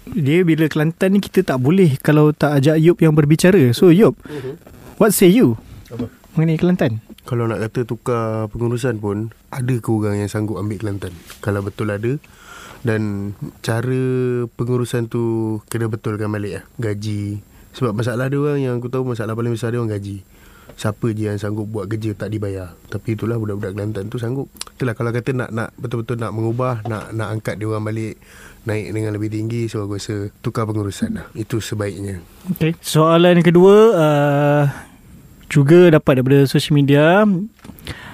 [0.09, 3.73] Dia bila Kelantan ni Kita tak boleh Kalau tak ajak Yop yang berbicara.
[3.73, 4.19] So Yop
[4.99, 5.57] What say you?
[5.89, 6.11] Apa?
[6.35, 7.05] Mengenai Kelantan.
[7.29, 11.13] Kalau nak kata tukar pengurusan pun Ada ke orang yang sanggup ambil Kelantan?
[11.39, 12.19] Kalau betul ada
[12.83, 13.33] Dan
[13.63, 14.03] cara
[14.59, 16.65] pengurusan tu Kena betulkan balik lah.
[16.81, 17.53] Gaji.
[17.73, 20.21] Sebab masalah dia orang yang aku tahu masalah paling besar dia orang gaji.
[20.77, 22.75] Siapa je yang sanggup buat kerja tak dibayar.
[22.89, 24.49] Tapi itulah budak-budak Kelantan tu sanggup.
[24.77, 28.19] Itulah kalau kata nak nak betul-betul nak mengubah, nak nak angkat dia orang balik
[28.63, 31.27] naik dengan lebih tinggi so aku rasa tukar pengurusan lah.
[31.37, 32.23] Itu sebaiknya.
[32.57, 32.75] Okay.
[32.83, 34.65] Soalan kedua uh,
[35.53, 37.27] juga dapat daripada social media.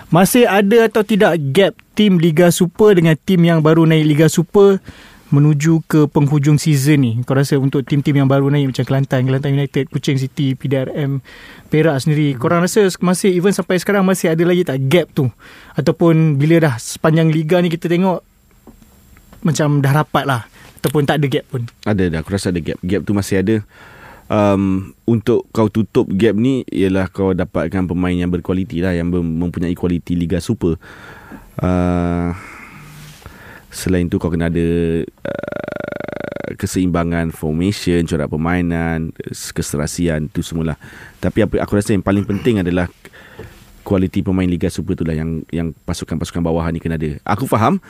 [0.08, 4.80] Masih ada atau tidak gap tim Liga Super dengan tim yang baru naik Liga Super
[5.28, 7.12] menuju ke penghujung season ni?
[7.24, 11.20] Kau rasa untuk tim-tim yang baru naik macam Kelantan, Kelantan United, Kuching City, PDRM,
[11.68, 12.32] Perak sendiri.
[12.34, 12.38] Hmm.
[12.40, 15.28] Korang rasa masih even sampai sekarang masih ada lagi tak gap tu?
[15.76, 18.24] Ataupun bila dah sepanjang liga ni kita tengok
[19.44, 20.42] macam dah rapat lah
[20.78, 21.62] ataupun tak ada gap pun.
[21.84, 22.78] Ada dah, aku rasa ada gap.
[22.80, 23.56] Gap tu masih ada.
[24.28, 29.72] Um, untuk kau tutup gap ni ialah kau dapatkan pemain yang berkualiti lah yang mempunyai
[29.72, 30.76] kualiti Liga Super.
[31.58, 32.36] Uh,
[33.68, 34.68] selain tu kau kena ada
[35.04, 40.80] uh, keseimbangan formation, corak permainan, keserasian tu semualah.
[41.20, 42.88] Tapi apa aku rasa yang paling penting adalah
[43.84, 47.16] kualiti pemain Liga Super tu lah yang yang pasukan-pasukan bawah ni kena ada.
[47.24, 47.80] Aku faham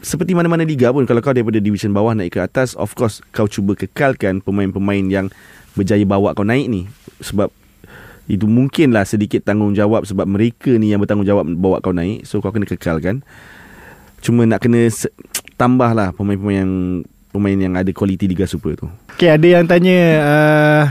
[0.00, 3.44] seperti mana-mana liga pun kalau kau daripada division bawah naik ke atas of course kau
[3.44, 5.26] cuba kekalkan pemain-pemain yang
[5.76, 6.88] berjaya bawa kau naik ni
[7.20, 7.52] sebab
[8.24, 12.64] itu mungkinlah sedikit tanggungjawab sebab mereka ni yang bertanggungjawab bawa kau naik so kau kena
[12.64, 13.20] kekalkan
[14.20, 14.86] cuma nak kena
[15.56, 16.72] tambah lah pemain-pemain yang
[17.28, 18.86] pemain yang ada kualiti Liga Super tu.
[19.14, 20.82] Okay, ada yang tanya uh,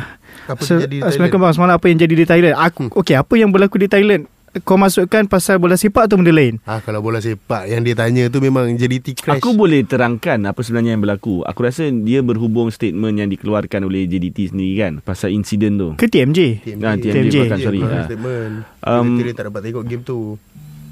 [0.47, 2.55] Apa yang jadi di Assalamualaikum bang, semalam apa yang jadi di Thailand?
[2.55, 4.25] Aku, okay, apa yang berlaku di Thailand?
[4.61, 6.57] Kau masukkan pasal bola sepak atau benda lain?
[6.65, 9.37] Ah kalau bola sepak yang dia tanya tu memang JDT crash.
[9.37, 11.45] Aku boleh terangkan apa sebenarnya yang berlaku.
[11.45, 15.93] Aku rasa dia berhubung statement yang dikeluarkan oleh JDT sendiri kan pasal insiden tu.
[15.93, 16.65] Ke TMJ?
[16.65, 16.81] TMJ.
[16.81, 17.77] Ah, TMJ, bahkan, sorry.
[17.77, 18.05] Yeah, Ah.
[18.09, 18.53] statement.
[18.81, 20.17] Um, dia tak dapat tengok game tu.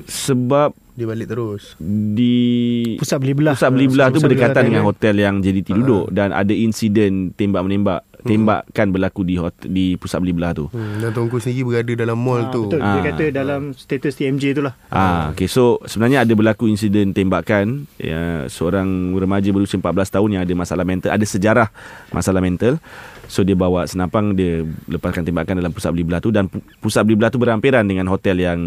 [0.06, 1.78] Sebab Dia balik terus.
[1.78, 3.54] di Pusat beli belah.
[3.54, 7.30] Pusat beli belah tu Pusat berdekatan belah dengan hotel yang JDT duduk dan ada insiden
[7.32, 8.02] tembak menembak.
[8.18, 10.68] Tembakan berlaku di hotel, di pusat beli belah tu.
[10.68, 12.68] Hmm, dan Tuanku sendiri berada dalam mall Ah, tu.
[12.68, 13.04] Betul, dia Ah.
[13.06, 14.74] kata dalam status TMJ tu lah.
[14.90, 18.84] Ah, okay, so sebenarnya ada berlaku insiden tembakan ya, seorang
[19.16, 21.72] remaja berusia 14 tahun yang ada masalah mental, ada sejarah
[22.12, 22.84] masalah mental.
[23.28, 27.04] So dia bawa senapang dia lepaskan tembakan dalam pusat beli belah tu dan pu- pusat
[27.04, 28.60] beli belah tu berhampiran dengan hotel yang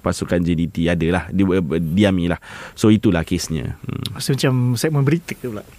[0.00, 2.40] pasukan JDT ada lah di, uh, diami lah.
[2.72, 3.76] So itulah kesnya.
[3.78, 4.16] Hmm.
[4.16, 5.62] Rasa macam segmen berita tu pula.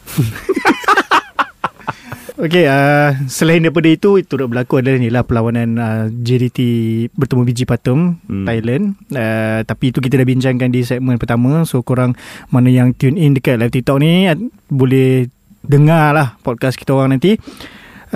[2.37, 6.59] Okey, uh, selain daripada itu, itu dah berlaku adalah ni lah perlawanan uh, JDT
[7.09, 8.29] bertemu Biji Patum, Hmm.
[8.29, 8.45] hmm.
[8.45, 8.83] Thailand.
[9.09, 11.65] Uh, tapi itu kita dah bincangkan di segmen pertama.
[11.65, 12.13] So, korang
[12.53, 14.37] mana yang tune in dekat live TikTok ni, uh,
[14.69, 15.33] boleh
[15.65, 17.41] dengar lah podcast kita orang nanti.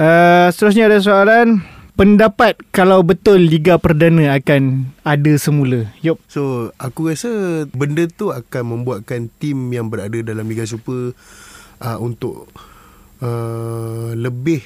[0.02, 1.62] Uh, seterusnya ada soalan,
[1.94, 5.94] pendapat kalau betul Liga Perdana akan ada semula?
[6.02, 6.18] Yup.
[6.26, 7.30] So aku rasa
[7.70, 11.14] benda tu akan membuatkan tim yang berada dalam Liga Super
[11.86, 12.50] uh, untuk
[13.22, 14.66] uh, lebih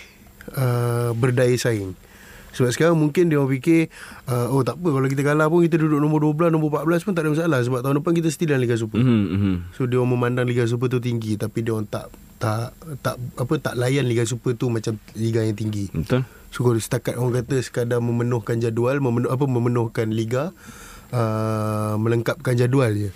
[0.55, 1.99] uh, berdaya saing.
[2.55, 3.91] Sebab sekarang mungkin dia orang fikir
[4.31, 7.11] uh, oh tak apa kalau kita kalah pun kita duduk nombor 12 nombor 14 pun
[7.11, 9.03] tak ada masalah sebab tahun depan kita still dalam Liga Super.
[9.03, 9.55] Mm-hmm, mm-hmm.
[9.75, 12.07] So dia orang memandang Liga Super tu tinggi tapi dia orang tak
[12.45, 15.89] tak tak apa tak layan Liga Super tu macam liga yang tinggi.
[15.89, 16.21] Betul?
[16.53, 20.53] So kalau setakat orang kata sekadar memenuhkan jadual, memenuh, apa memenuhkan liga,
[21.09, 23.09] uh, melengkapkan jadual je.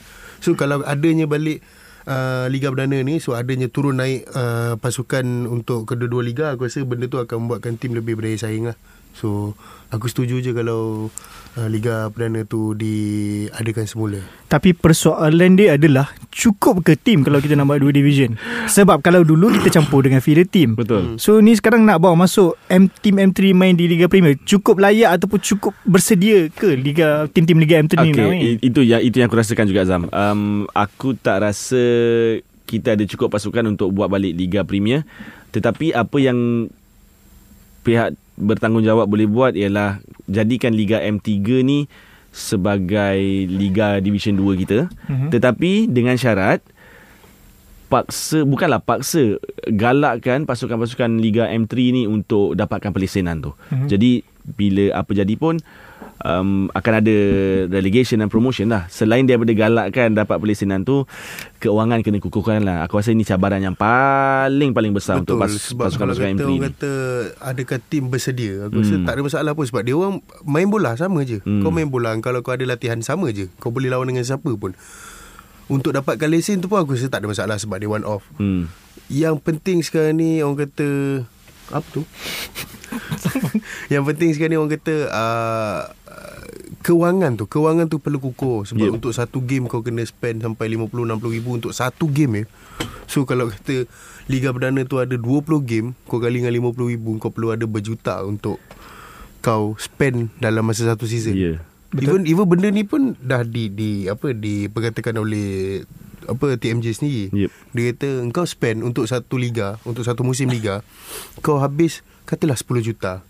[0.43, 1.63] So kalau adanya balik
[2.09, 6.83] uh, liga perdana ni, so adanya turun naik uh, pasukan untuk kedua-dua liga, aku rasa
[6.83, 8.77] benda tu akan membuatkan tim lebih berdaya saing lah.
[9.17, 9.57] So
[9.89, 11.09] aku setuju je kalau
[11.57, 14.19] uh, liga perdana tu diadakan semula.
[14.47, 18.37] Tapi persoalan dia adalah cukup ke tim kalau kita nak buat dua division?
[18.69, 20.77] Sebab kalau dulu kita campur dengan feeder team.
[20.77, 21.17] Betul.
[21.17, 25.19] So ni sekarang nak bawa masuk M team M3 main di Liga Premier cukup layak
[25.19, 28.39] ataupun cukup bersedia ke liga tim-tim Liga M3 ni nak main?
[28.39, 30.07] Okay, itu yang itu yang aku rasakan juga Zam.
[30.09, 31.81] Um, aku tak rasa
[32.69, 35.01] kita ada cukup pasukan untuk buat balik Liga Premier.
[35.49, 36.69] Tetapi apa yang
[37.81, 39.99] pihak bertanggungjawab boleh buat ialah
[40.31, 41.27] jadikan Liga M3
[41.61, 41.91] ni
[42.31, 44.79] sebagai Liga Division 2 kita.
[45.11, 45.29] Mhm.
[45.35, 46.63] Tetapi dengan syarat
[47.89, 53.51] paksa bukanlah paksa galakkan pasukan-pasukan Liga M3 ni untuk dapatkan pelesenan tu.
[53.73, 53.87] Mhm.
[53.91, 54.11] Jadi
[54.55, 55.59] bila apa jadi pun
[56.19, 57.15] um, akan ada
[57.69, 58.85] relegation dan promotion lah.
[58.87, 61.07] Selain daripada galakkan dapat pelesenan tu,
[61.57, 62.83] keuangan kena kukuhkan lah.
[62.83, 66.53] Aku rasa ini cabaran yang paling paling besar untuk pas, sebab pasukan-pasukan kata M3 orang
[66.53, 66.65] ni.
[66.65, 66.91] kata
[67.41, 69.05] adakah tim bersedia aku rasa Hmm.
[69.05, 71.59] tak ada masalah pun sebab dia orang main bola sama je Hmm.
[71.59, 74.75] kau main bola kalau kau ada latihan sama je kau boleh lawan dengan siapa pun
[75.67, 78.67] untuk dapatkan lesen tu pun aku rasa tak ada masalah sebab dia one off Hmm.
[79.07, 80.87] yang penting sekarang ni orang kata
[81.69, 82.01] apa tu
[83.93, 85.81] yang penting sekarang ni orang kata uh,
[86.81, 88.89] kewangan tu kewangan tu perlu kukuh sebab Yep.
[88.89, 88.97] yep.
[88.97, 92.45] untuk satu game kau kena spend sampai 50 60 ribu untuk satu game ya.
[93.09, 93.89] So kalau kata
[94.29, 98.21] Liga Perdana tu ada 20 game kau kali dengan 50 ribu kau perlu ada berjuta
[98.23, 98.61] untuk
[99.43, 101.35] kau spend dalam masa satu season.
[101.35, 101.53] Ya.
[101.97, 105.81] Even even benda ni pun dah di di apa diperkatakan oleh
[106.31, 107.25] apa TMJ sendiri.
[107.33, 107.49] Yep.
[107.73, 110.85] Dia kata engkau spend untuk satu liga, untuk satu musim liga,
[111.41, 113.25] kau habis katalah 10 juta.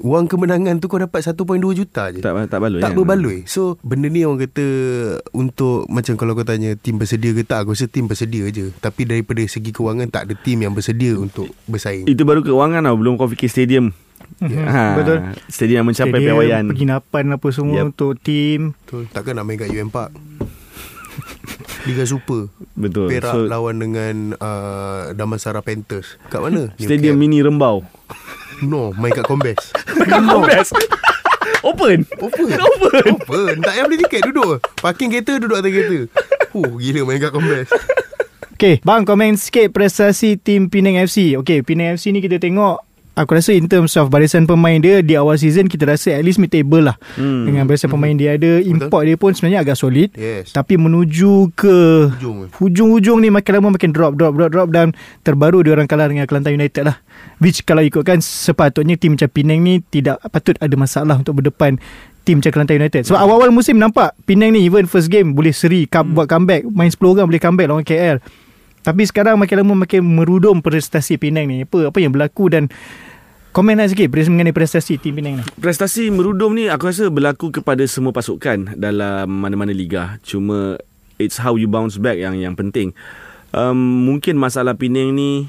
[0.00, 1.44] Wang kemenangan tu kau dapat 1.2
[1.76, 2.24] juta je.
[2.24, 2.80] Tak tak baloi.
[2.80, 2.96] tak kan?
[2.96, 3.44] berbaloi.
[3.44, 4.64] So benda ni orang kata
[5.36, 8.72] untuk macam kalau kau tanya tim bersedia ke tak, aku rasa tim bersedia je.
[8.80, 12.08] Tapi daripada segi kewangan tak ada tim yang bersedia untuk bersaing.
[12.08, 13.92] Itu baru keuangan tau Belum kau fikir stadium
[14.40, 15.18] ha, Betul.
[15.48, 17.86] Stadium yang mencapai Stadium, piawaian Penginapan apa semua Yep.
[17.94, 18.60] untuk tim.
[18.86, 19.02] Betul.
[19.10, 20.14] Takkan nak main kat UM Park.
[21.84, 22.48] Liga Super.
[22.74, 26.16] Betul Perak so, lawan dengan uh, Damansara Panthers.
[26.32, 26.72] Kat mana?
[26.80, 27.84] Stadium mini Rembau
[28.62, 29.74] No, main kat Combes.
[30.48, 30.72] Best
[31.68, 32.54] Open Open.
[32.54, 33.04] Open.
[33.18, 33.54] Open.
[33.64, 34.60] Tak payah beli tiket duduk.
[34.78, 35.98] Parking kereta duduk atas kereta.
[36.54, 37.68] Huh, gila main kat Combes.
[38.54, 41.34] Okay, bang komen sikit prestasi tim Penang FC.
[41.42, 42.80] Okay, Penang FC ni kita tengok
[43.14, 46.42] Aku rasa in terms of barisan pemain dia Di awal season kita rasa at least
[46.42, 47.46] mid table lah Hmm.
[47.46, 50.50] Dengan barisan pemain dia ada Import dia pun sebenarnya agak solid Yes.
[50.50, 52.50] Tapi menuju ke Hujung.
[52.58, 54.90] Hujung-hujung ni makin lama makin drop drop drop drop dan
[55.22, 56.98] terbaru dia orang kalah dengan Kelantan United lah.
[57.38, 61.78] Which kalau ikutkan sepatutnya tim macam Penang ni tidak patut ada masalah untuk berdepan
[62.22, 63.02] tim macam Kelantan United.
[63.06, 66.90] Sebab awal-awal musim nampak Penang ni even first game boleh seri come, buat comeback, main
[66.90, 68.18] 10 orang boleh comeback lawan KL.
[68.84, 71.64] Tapi sekarang makin lama makin merudum prestasi Penang ni.
[71.64, 72.68] Apa apa yang berlaku dan
[73.54, 75.44] komen lah sikit mengenai prestasi tim Penang ni.
[75.62, 80.18] Prestasi merudum ni aku rasa berlaku kepada semua pasukan dalam mana-mana liga.
[80.26, 80.74] Cuma
[81.22, 82.90] it's how you bounce back yang yang penting.
[83.54, 85.46] Um, mungkin masalah Penang ni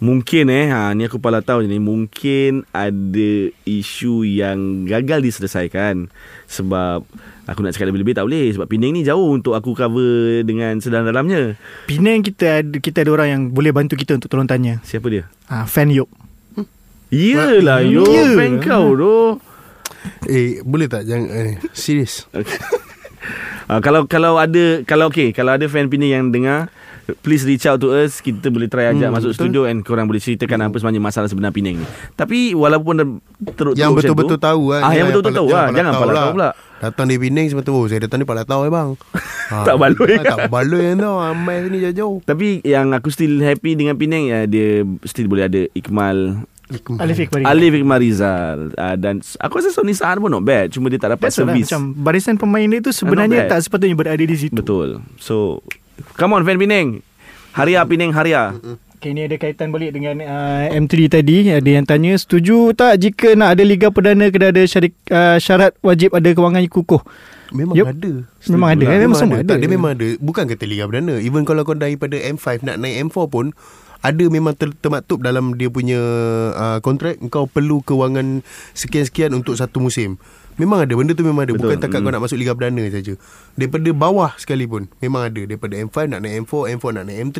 [0.00, 6.08] mungkin eh ha ni aku pala tahu ni mungkin ada isu yang gagal diselesaikan
[6.48, 7.04] sebab
[7.44, 11.60] aku nak cakap lebih-lebih tak boleh sebab Penang ni jauh untuk aku cover dengan sedalam-dalamnya.
[11.84, 14.80] Penang kita ada kita ada orang yang boleh bantu kita untuk tolong tanya.
[14.80, 15.28] Siapa dia?
[15.52, 16.19] Ah, fan Yop.
[17.10, 18.34] Iyalah yo Ya.
[18.34, 19.28] fan kau doh.
[20.24, 22.24] Eh, boleh tak jangan eh, serius.
[22.30, 26.70] Uh, kalau kalau ada kalau okey kalau ada fan Penang yang dengar
[27.18, 29.42] please reach out to us kita boleh try ajak Hmm, masuk betul.
[29.44, 31.86] studio and korang boleh ceritakan apa sebenarnya masalah sebenar Penang ni.
[32.14, 33.18] Tapi walaupun
[33.52, 34.82] teruk Yang betul-betul tahu kan.
[34.82, 36.50] Ah yang betul-betul tahu ah jangan pala tahu pula.
[36.80, 38.88] Datang di Penang sebab oh saya datang ni pala tahu eh bang.
[39.50, 40.16] ha, Tak baloi.
[40.22, 41.16] Tak baloi kan tau.
[41.20, 42.22] Amai sini jauh-jauh.
[42.22, 46.46] Tapi yang aku still happy dengan Penang ya dia still boleh ada Ikmal
[47.44, 51.28] Alif Rizal uh, dan aku rasa Sony Saan pun not bad cuma dia tak dapat
[51.30, 51.54] That's all lah.
[51.58, 51.66] servis.
[51.70, 53.50] Macam barisan pemain dia tu sebenarnya bad.
[53.52, 54.54] tak sepatutnya berada di situ.
[54.54, 55.02] Betul.
[55.18, 55.60] So
[56.14, 57.02] come on fan Penang.
[57.50, 58.54] Haria Penang Haria.
[59.00, 61.48] Okay, ini ada kaitan balik dengan uh, M3 tadi.
[61.48, 65.72] Ada yang tanya, setuju tak jika nak ada Liga Perdana kena ada syarik, uh, syarat
[65.80, 67.00] wajib ada kewangan kukuh?
[67.48, 67.96] Memang Yup.
[67.96, 68.12] ada.
[68.52, 69.00] Memang ada, Lah, eh?
[69.00, 69.56] Memang semua ada.
[69.56, 70.04] Tak, dia memang ada.
[70.20, 71.16] Bukan kata Liga Perdana.
[71.16, 73.56] Even kalau kau daripada M5 nak naik M4 pun,
[74.00, 76.00] ada memang ter, termaktub dalam dia punya
[76.56, 78.40] uh, kontrak kau perlu kewangan
[78.72, 80.16] sekian-sekian untuk satu musim.
[80.60, 81.72] Memang ada benda tu memang ada Betul.
[81.72, 82.04] bukan takat Mm.
[82.04, 83.16] kau nak masuk liga perdana saja.
[83.56, 87.38] Daripada bawah sekalipun memang ada daripada M5 nak naik M4, M4 nak naik M3.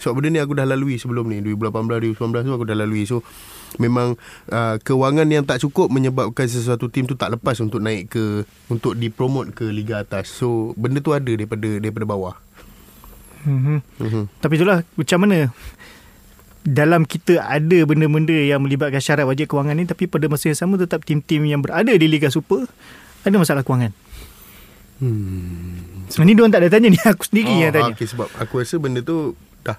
[0.00, 3.04] Sebab benda ni aku dah lalui sebelum ni 2018 2019 tu aku dah lalui.
[3.04, 3.20] So
[3.76, 4.16] memang
[4.48, 8.96] uh, kewangan yang tak cukup menyebabkan sesuatu tim tu tak lepas untuk naik ke untuk
[8.96, 10.32] dipromote ke liga atas.
[10.32, 12.36] So benda tu ada daripada daripada bawah.
[13.44, 13.78] Mm-hmm.
[14.00, 14.22] Mhm.
[14.40, 15.52] Tapi itulah macam mana
[16.64, 20.80] dalam kita ada benda-benda yang melibatkan syarat wajib kewangan ni tapi pada masa yang sama
[20.80, 22.64] tetap tim-tim yang berada di Liga Super
[23.24, 23.92] ada masalah kewangan.
[25.04, 26.08] Hmm.
[26.08, 27.92] Sebenarnya dia orang tak ada tanya ni aku sendiri yang tanya.
[27.92, 29.76] Okay, sebab aku rasa benda tu dah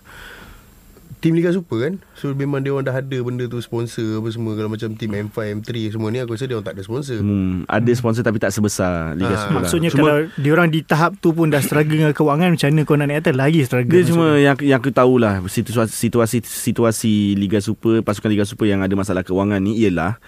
[1.25, 1.93] tim Liga Super kan.
[2.13, 5.33] So memang dia orang dah ada benda tu sponsor apa semua kalau macam tim M5,
[5.33, 7.17] M3 semua ni aku rasa dia orang tak ada sponsor.
[7.17, 9.61] Hmm, ada sponsor tapi tak sebesar Liga Ah, Super lah.
[9.65, 12.81] Maksudnya Cuma- kalau dia orang di tahap tu pun dah struggle dengan kewangan macam mana
[12.85, 13.89] kau nak naik atas lagi struggle.
[13.89, 18.85] Dia cuma yang yang aku tahulah situasi situasi situasi Liga Super pasukan Liga Super yang
[18.85, 20.21] ada masalah kewangan ni ialah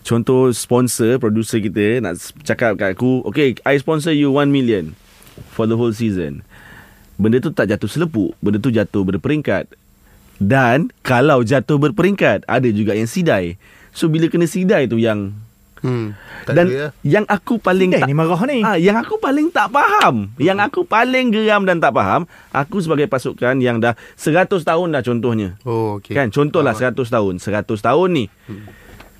[0.00, 4.96] contoh sponsor producer kita nak cakap kat aku okay I sponsor you 1 million
[5.52, 6.40] for the whole season
[7.14, 9.68] benda tu tak jatuh selepuk benda tu jatuh berperingkat
[10.38, 13.58] dan kalau jatuh berperingkat ada juga yang sidai
[13.90, 15.34] so bila kena sidai tu yang
[15.78, 16.10] Hmm.
[16.42, 16.88] Tak dan ada ya.
[17.06, 18.58] yang aku paling Eh, tak ni marah ni.
[18.60, 23.06] Ah, yang aku paling tak faham, yang aku paling geram dan tak faham, aku sebagai
[23.06, 25.54] pasukan yang dah 100 tahun dah contohnya.
[25.62, 26.18] Oh, okey.
[26.18, 28.24] Kan contohlah 100 tahun, 100 tahun ni.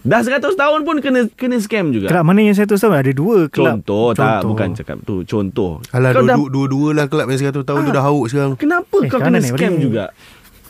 [0.01, 2.09] Dah 100 tahun pun kena kena scam juga.
[2.09, 3.79] Kelab mana yang saya tahu ada dua kelab.
[3.79, 5.79] Contoh, tak bukan cakap tu, contoh.
[5.91, 7.95] Alah Kau dua, dah- dua, dua-dua lah kelab yang 100 tahun tu Ah.
[7.95, 8.53] dah hauk sekarang.
[8.57, 9.79] Kenapa Eh, kau kena scam balik.
[9.81, 10.05] juga?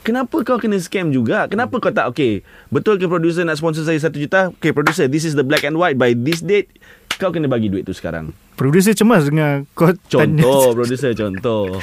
[0.08, 1.44] Kenapa kau kena scam juga?
[1.52, 2.40] Kenapa kau tak okay?
[2.72, 4.48] Betul ke producer nak sponsor saya 1 juta?
[4.56, 6.72] Okay, producer, this is the black and white by this date.
[7.20, 8.32] Kau kena bagi duit tu sekarang.
[8.56, 11.76] Producer cemas dengan kau Contoh producer contoh.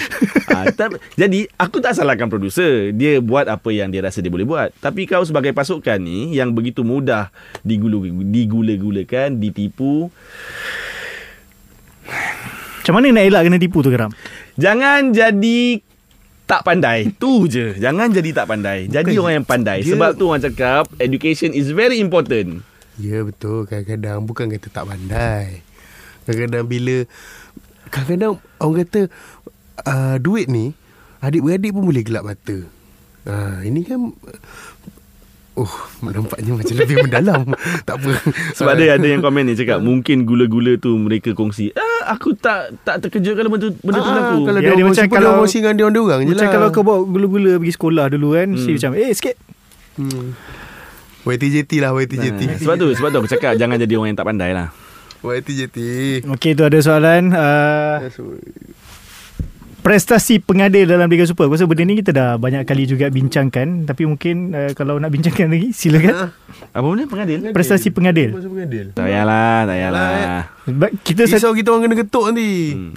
[0.49, 2.89] ha, tapi, jadi aku tak salahkan producer.
[2.97, 4.73] Dia buat apa yang dia rasa dia boleh buat.
[4.81, 7.29] Tapi kau sebagai pasukan ni yang begitu mudah
[7.61, 10.09] digula-gulakan, ditipu.
[12.81, 14.09] Macam mana nak elak kena tipu tu Geram?
[14.57, 15.77] Jangan jadi
[16.45, 17.09] tak pandai.
[17.21, 17.73] Tu je.
[17.75, 18.85] Jangan jadi tak pandai.
[18.85, 19.21] Jadi Bukan.
[19.21, 19.81] orang yang pandai.
[19.81, 22.61] Dia- Sebab tu orang cakap education is very important.
[22.95, 25.59] Ya betul Kadang-kadang Bukan kata tak pandai
[26.23, 27.03] Kadang-kadang bila
[27.91, 29.11] Kadang-kadang Orang kata
[29.83, 30.71] uh, Duit ni
[31.19, 32.55] Adik-beradik pun boleh gelap mata
[33.27, 33.99] uh, Ini kan
[35.55, 35.71] Oh
[36.03, 37.47] Nampaknya macam lebih mendalam
[37.87, 38.11] Tak apa
[38.53, 41.71] Sebab ada ada yang komen ni cakap mungkin gula-gula tu mereka kongsi.
[41.71, 44.37] Ah aku tak tak terkejut kalau benda tu benda tu ah, berlaku.
[44.43, 46.83] Kalau Ya, dia, dia macam kalau- emosi dengan dia orang je Macam lah kalau kau
[46.83, 48.59] bawa gula-gula pergi sekolah dulu kan hmm.
[48.59, 48.65] Hmm.
[48.67, 49.35] Si macam Eh sikit
[49.95, 50.25] hmm.
[51.25, 54.27] YTJT lah YTJT Nah, sebab tu sebab tu aku cakap jangan jadi orang yang tak
[54.27, 54.69] pandai lah.
[55.23, 55.77] YTJT
[56.29, 57.97] Okey tu ada soalan uh,
[59.85, 63.85] Prestasi pengadil dalam Liga Super Aku rasa benda ni kita dah banyak kali juga bincangkan
[63.85, 66.33] Tapi mungkin uh, kalau nak bincangkan lagi Silakan
[66.75, 67.53] Apa benda pengadil?
[67.53, 68.33] Prestasi pengadil
[68.97, 70.09] Tak payahlah, tak payahlah.
[70.65, 72.91] Sebab kita Risau kita orang kena ketuk nanti Hmm.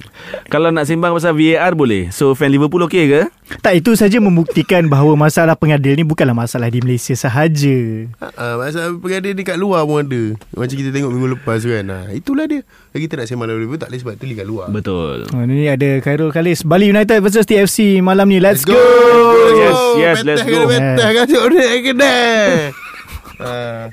[0.48, 2.08] Kalau nak sembang pasal VAR boleh.
[2.08, 3.20] So fan Liverpool okey ke?
[3.60, 8.08] Tak itu saja membuktikan bahawa masalah pengadil ni bukanlah masalah di Malaysia sahaja.
[8.16, 10.22] Ah, masa pengadil ni kat luar pun ada
[10.56, 12.60] Macam kita tengok minggu lepas kan ah, Itulah dia
[12.90, 15.28] kita nak sembang lalu Tak boleh sebab tu liga luar Betul.
[15.30, 18.40] Oh, ni ada Khairul Khalis Bali United versus TFC malam ni.
[18.40, 18.74] Let's, go.
[18.74, 20.64] Yes, yes, let's go.
[20.66, 22.72] Betah kan Cik Odek kedai
[23.38, 23.86] Ah,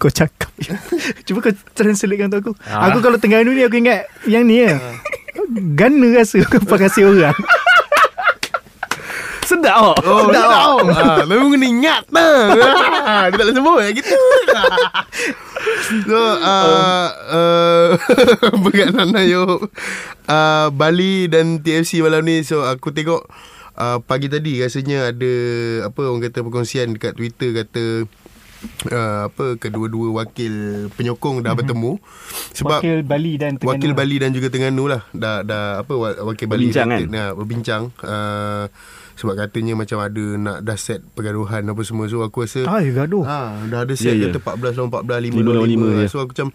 [0.00, 0.48] Kau cakap.
[1.28, 2.52] Cuba kau translatekan untuk aku.
[2.64, 2.88] Ah.
[2.88, 4.80] Aku kalau Terengganu ni aku ingat yang ni ya.
[5.76, 7.36] Gana rasa kau kasih orang.
[9.50, 9.94] Sedap oh.
[9.98, 10.74] Oh, sedap tau.
[10.94, 12.54] Ah, memang kena ingat lah.
[13.00, 14.18] Ah, Dia tak boleh sebut yang gitu.
[16.06, 16.20] So,
[16.54, 17.88] uh, uh,
[18.62, 19.66] berkaitan Ayub.
[20.24, 22.46] Uh, Bali dan TFC malam ni.
[22.46, 23.26] So, aku tengok
[23.74, 25.32] uh, pagi tadi rasanya ada
[25.84, 28.06] apa orang kata perkongsian dekat Twitter kata
[28.92, 30.52] uh, apa kedua-dua wakil
[30.92, 31.96] penyokong dah bertemu
[32.52, 33.72] sebab Wakil Bali dan Terengganu.
[33.74, 37.00] Wakil Bali dan juga Terengganu lah dah dah apa wa- wakil Bali Berbincang kan?
[37.08, 38.64] nah, berbincang uh,
[39.20, 42.08] sebab katanya macam ada nak dah set pergaduhan apa semua.
[42.08, 43.20] So aku rasa Ah, ya gaduh.
[43.22, 44.32] ha dah ada set ya.
[44.32, 46.06] kata 14 lawan 14 5 Lima lawan lawan 5, lima, ya.
[46.08, 46.48] so aku macam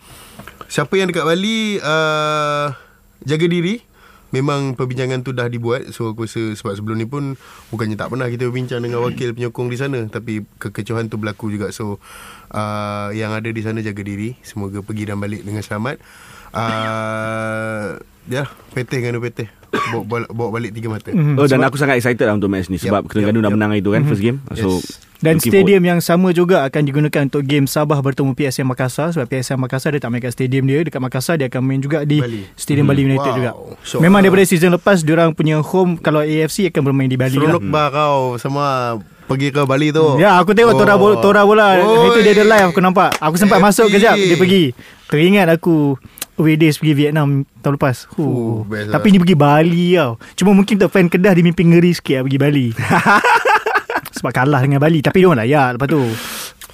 [0.65, 2.73] siapa yang dekat Bali uh,
[3.21, 3.85] jaga diri.
[4.27, 5.87] Memang perbincangan tu dah dibuat.
[5.89, 7.39] So aku rasa sebab sebelum ni pun
[7.69, 9.99] Bukannya tak pernah kita berbincang dengan wakil penyokong di sana.
[10.05, 11.71] Tapi kekecohan tu berlaku juga.
[11.71, 12.03] So
[12.49, 14.35] uh, yang ada di sana jaga diri.
[14.41, 16.03] Semoga pergi dan balik dengan selamat.
[16.51, 17.95] Uh,
[18.25, 21.35] Ya, petih dengan petih bawa, bawa, bawa balik tiga mata Mhm.
[21.35, 23.57] Oh dan aku sangat excited lah untuk match ni sebab Yup, Terengganu yup, dah yup.
[23.59, 24.39] menang itu kan first game.
[24.53, 25.03] So Yes.
[25.15, 29.25] Dan looking stadium yang sama juga akan digunakan untuk game Sabah bertemu PSM Makassar sebab
[29.25, 32.19] PSM Makassar dia tak main kat stadium dia dekat Makassar dia akan main juga di
[32.19, 32.43] Bali.
[32.53, 33.37] Stadium Bali United Wow.
[33.39, 33.51] juga.
[33.81, 37.31] So, Memang uh, daripada season lepas diorang punya home kalau AFC akan bermain di Bali
[37.31, 37.47] lah.
[37.47, 40.77] Seronok bah kau Sama Pergi ke Bali tu Ya aku tengok oh.
[40.77, 42.11] Tora bola, Tora bola Oi.
[42.11, 43.67] Itu dia ada live aku nampak Aku sempat Happy.
[43.73, 44.63] masuk kejap Dia pergi
[45.09, 45.97] Teringat aku
[46.35, 48.11] Away days pergi Vietnam Tahun lepas.
[48.19, 48.67] Huh.
[48.67, 49.13] Best Tapi lah.
[49.15, 50.11] ni pergi Bali tau.
[50.35, 52.67] Cuma mungkin untuk fan Kedah Dia mimpi ngeri sikit lah pergi Bali.
[54.19, 54.99] Sebab kalah dengan Bali.
[54.99, 56.01] Tapi dia orang layak Lepas tu.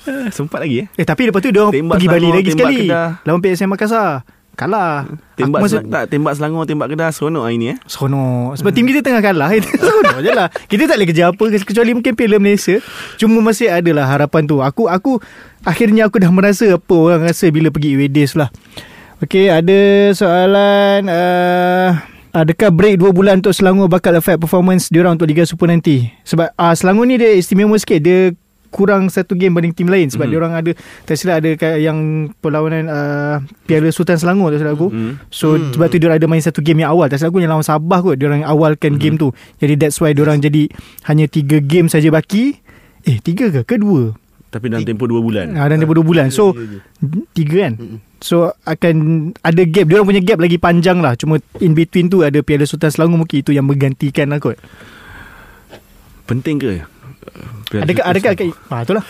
[0.01, 0.87] Eh, sempat lagi eh.
[0.97, 2.89] Eh tapi lepas tu dia orang pergi Bali lagi sekali.
[2.89, 3.21] Kedah.
[3.21, 4.25] Lawan PSM Makassar.
[4.51, 5.07] Kalah.
[5.39, 7.77] Tembak Aku masa, tak tembak Selangor, tembak Kedah seronok hari ni eh.
[7.85, 8.57] Seronok.
[8.57, 9.53] Sebab tim kita tengah kalah.
[9.85, 10.49] Seronok je lah.
[10.65, 12.81] Kita tak boleh kerja apa Kecuali mungkin Piala Malaysia.
[13.21, 14.59] Cuma masih ada lah harapan tu.
[14.65, 15.21] Aku aku
[15.61, 18.49] Akhirnya aku dah merasa Apa orang rasa Bila pergi away days lah
[19.21, 21.93] Okay ada soalan uh,
[22.33, 26.57] Adakah break 2 bulan Untuk Selangor Bakal affect performance Diorang untuk Liga Super nanti Sebab
[26.57, 28.33] uh, Selangor ni dia istimewa sikit Dia
[28.73, 30.31] kurang satu game banding tim lain sebab mm.
[30.31, 30.71] diorang ada
[31.03, 35.19] tak silap ada yang perlawanan uh, Piala Sultan Selangor tak silap aku Hmm.
[35.27, 35.75] So hmm.
[35.75, 37.99] sebab tu dia ada main satu game yang awal Tak silap aku yang lawan Sabah
[37.99, 39.01] kot Dia orang awalkan hmm.
[39.03, 40.71] game tu Jadi that's why dia orang jadi
[41.03, 42.63] Hanya tiga game saja baki
[43.03, 43.67] Eh tiga ke?
[43.67, 44.15] Ke dua?
[44.51, 45.47] Tapi dalam tempoh 2 bulan.
[45.55, 46.79] Ha, dan tempoh dua bulan So Ya, ya,
[47.35, 47.73] Tiga kan?
[48.21, 48.95] So akan
[49.41, 49.85] Ada gap.
[49.85, 51.17] Dia orang punya gap lagi panjang lah.
[51.17, 54.61] Cuma in between tu Ada Piala Sultan Selangor Mungkin itu yang menggantikan lah kot.
[56.25, 56.85] Penting ke?
[57.67, 58.69] Piala Adakah Sultan Adakah Selangor?
[58.69, 59.03] ha, Itulah.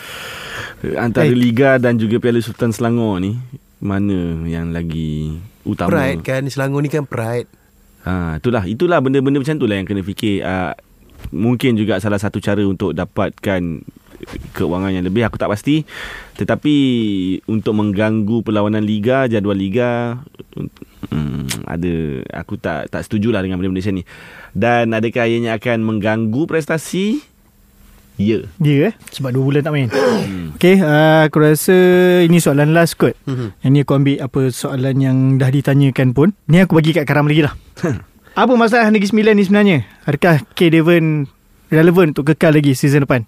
[0.98, 1.36] Antara Eh.
[1.36, 3.36] Liga dan juga Piala Sultan Selangor ni
[3.78, 5.92] Mana yang lagi utama?
[5.92, 7.46] Pride kan Selangor ni kan pride.
[8.02, 8.64] Ha, Itulah.
[8.64, 10.34] Itulah benda-benda macam tu lah Yang kena fikir.
[10.40, 10.72] Uh,
[11.30, 13.62] Mungkin juga salah satu cara Untuk dapatkan
[14.54, 15.82] Keuangan yang lebih Aku tak pasti.
[16.38, 16.74] Tetapi
[17.50, 20.22] Untuk mengganggu Perlawanan Liga Jadual Liga
[21.12, 24.04] Hmm, ada aku tak tak setujulah dengan benda-benda macam ni.
[24.54, 27.20] Dan adakah ianya akan mengganggu prestasi?
[28.20, 28.44] Ya.
[28.60, 28.94] Dia eh?
[29.10, 29.88] Sebab 2 bulan tak main.
[30.60, 31.74] Okay uh, Aku rasa
[32.22, 33.16] Ini soalan last kot.
[33.24, 33.64] Mhm.
[33.64, 36.28] Yang ni aku ambil Apa soalan yang Dah ditanyakan pun.
[36.46, 37.56] Ni aku bagi kat Karam lagi lah.
[38.42, 39.78] Apa masalah Negeri Sembilan ni sebenarnya?
[40.08, 41.28] Adakah K Devon
[41.72, 43.24] Relevan untuk kekal lagi Season depan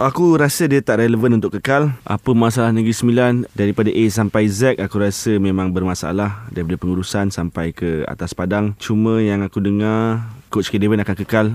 [0.00, 1.92] Aku rasa dia tak relevan untuk kekal.
[2.08, 7.76] Apa masalah Negeri Sembilan daripada A sampai Z aku rasa memang bermasalah daripada pengurusan sampai
[7.76, 8.72] ke atas padang.
[8.80, 10.80] Cuma yang aku dengar Coach K.
[10.80, 11.46] Devon akan kekal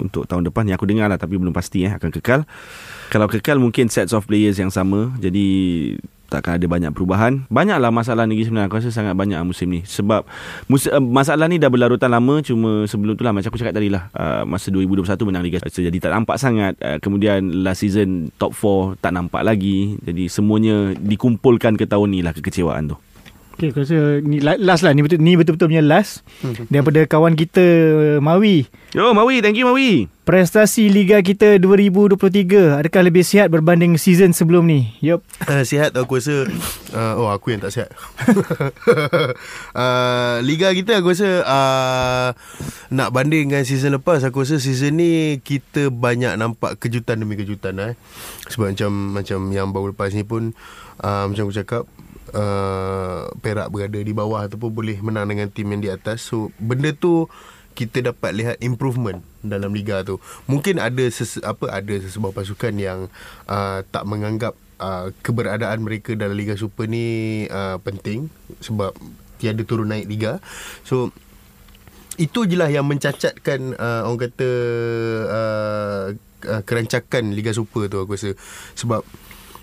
[0.00, 0.72] untuk tahun depan.
[0.72, 2.48] Yang aku dengar lah tapi belum pasti eh akan kekal.
[3.12, 5.12] Kalau kekal mungkin sets of players yang sama.
[5.20, 5.44] Jadi
[6.32, 7.44] takkan ada banyak perubahan.
[7.52, 8.72] Banyaklah masalah Negeri Sembilan.
[8.72, 9.84] Aku rasa sangat banyak musim ni.
[9.84, 10.24] Sebab
[10.72, 12.40] mus- uh, masalah ni dah berlarutan lama.
[12.40, 14.08] Cuma sebelum tu lah macam aku cakap tadi lah.
[14.16, 15.58] Uh, masa 2021 menang Liga.
[15.68, 16.80] So, jadi tak nampak sangat.
[16.80, 20.00] Uh, kemudian last season top 4 tak nampak lagi.
[20.00, 22.96] Jadi semuanya dikumpulkan ke tahun ni lah kekecewaan tu.
[23.52, 24.90] Okay aku rasa ni la- Last lah.
[24.90, 26.24] Ni betul ni betul-betul punya last.
[26.66, 27.62] Daripada kawan kita
[28.18, 30.08] Mawi Yo Mawi, thank you Mawi.
[30.22, 34.94] Prestasi Liga kita 2023 Adakah lebih sihat Berbanding season sebelum ni?
[35.00, 35.18] Yup.
[35.42, 36.46] Uh, sihat aku rasa
[36.92, 37.90] uh, Oh aku yang tak sihat.
[39.74, 42.28] Uh, Liga kita aku rasa uh,
[42.88, 47.74] Nak banding dengan season lepas Aku rasa season ni Kita banyak nampak kejutan demi kejutan
[47.80, 47.92] eh.
[48.46, 50.54] Sebab macam Macam yang baru lepas ni pun
[51.02, 51.82] uh, Macam aku cakap
[52.32, 56.92] uh, Perak berada di bawah Ataupun boleh menang dengan tim yang di atas So benda
[56.92, 57.28] tu
[57.72, 60.20] kita dapat lihat improvement dalam liga tu.
[60.44, 63.08] Mungkin ada ses, apa ada sesebuah pasukan yang
[63.48, 68.28] uh, tak menganggap uh, keberadaan mereka dalam liga super ni uh, penting
[68.60, 68.92] sebab
[69.40, 70.38] tiada turun naik liga.
[70.84, 71.10] So
[72.20, 74.50] itu je lah yang mencacatkan uh, orang kata
[75.32, 76.04] uh,
[76.44, 78.36] uh, kerancakan Liga Super tu aku rasa
[78.76, 79.00] sebab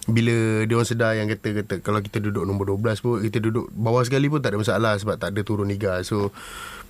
[0.10, 3.70] bila dia orang sedar yang kata kata kalau kita duduk nombor 12 pun kita duduk
[3.74, 6.01] bawah sekali pun tak ada masalah sebab tak ada turun liga.
[6.01, 6.34] So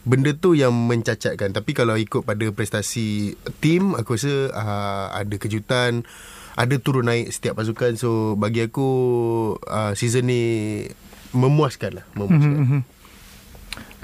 [0.07, 6.07] benda tu yang mencacatkan tapi kalau ikut pada prestasi tim aku rasa uh, ada kejutan
[6.55, 8.87] ada turun naik setiap pasukan so bagi aku
[9.63, 10.41] uh, season ni
[11.35, 12.59] memuaskan lah memuaskan.
[12.63, 12.81] Mhm.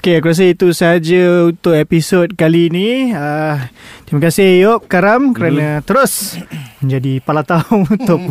[0.06, 3.10] Okay, aku rasa itu sahaja untuk episod kali ini.
[3.10, 3.58] Uh,
[4.06, 6.38] terima kasih Yop Karam kerana terus
[6.78, 8.22] menjadi palatau untuk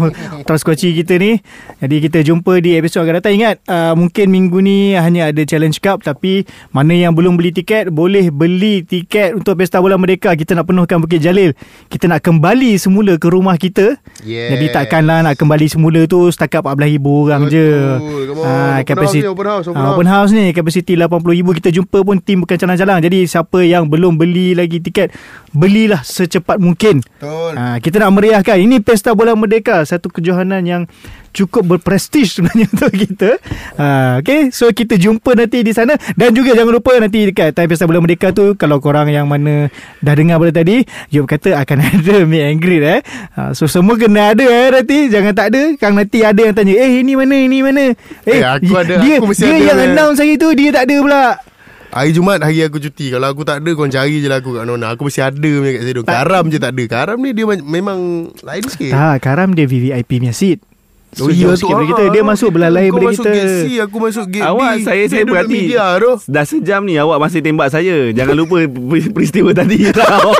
[0.48, 1.36] Trans Koci kita ni.
[1.84, 3.36] Jadi kita jumpa di episod akan datang.
[3.36, 7.92] Ingat, uh, mungkin minggu ni hanya ada Challenge Cup tapi mana yang belum beli tiket,
[7.92, 10.32] boleh beli tiket untuk Pesta Bola Merdeka.
[10.32, 11.60] Kita nak penuhkan Bukit Jalil.
[11.92, 14.00] Kita nak kembali semula ke rumah kita.
[14.24, 14.56] Yes.
[14.56, 17.52] Jadi takkanlah nak kembali semula tu setakat 14,000 orang Betul.
[17.52, 17.68] je.
[18.32, 18.48] Come on.
[18.48, 19.92] Ah, Open kapasiti- house ni, open house, open house.
[19.92, 23.00] open house ni kapasiti 80,000 kita jumpa pun tim bukan calang-calang.
[23.02, 25.14] Jadi siapa yang belum beli lagi tiket,
[25.54, 27.00] belilah secepat mungkin.
[27.02, 27.54] Betul.
[27.56, 28.58] Ha, kita nak meriahkan.
[28.60, 30.84] Ini Pesta Bola Merdeka, satu kejohanan yang
[31.36, 33.30] cukup berprestij sebenarnya untuk kita.
[33.76, 37.68] Ha, okay, so kita jumpa nanti di sana dan juga jangan lupa nanti dekat Time
[37.68, 39.68] Pesta Bola Merdeka tu kalau korang yang mana
[40.00, 43.00] dah dengar pada tadi, Yop kata akan ada meet and greet eh.
[43.36, 45.62] Ha, so semua kena ada eh nanti, jangan tak ada.
[45.76, 47.36] Kang nanti ada yang tanya, "Eh, ini mana?
[47.36, 47.86] Ini mana?"
[48.24, 49.92] Eh, aku ada, dia, aku mesti dia ada yang punya.
[49.92, 51.24] announce hari tu dia tak ada pula.
[51.96, 53.08] Hari Jumaat hari aku cuti.
[53.08, 54.92] Kalau aku tak ada Kau cari je lah aku kat Nona.
[54.92, 56.02] Aku mesti ada punya kat situ.
[56.04, 56.84] Karam je tak ada.
[56.86, 58.00] Karam ni dia ma- memang
[58.44, 58.92] Lain sikit.
[58.92, 60.60] Tak, Karam dia VVIP punya seat.
[61.16, 61.72] So, Oh iya tu.
[61.72, 62.12] ah, kita.
[62.12, 63.40] Dia ah, masuk belah lain Kau daripada masuk kita.
[63.40, 64.84] gate C Aku masuk gate Awak B.
[64.84, 65.56] Saya Dia saya duduk berhati.
[65.56, 65.84] media
[66.28, 67.96] Dah sejam ni awak masih tembak saya.
[68.12, 69.78] Jangan lupa peri- peristiwa tadi.
[69.96, 70.36] Tau.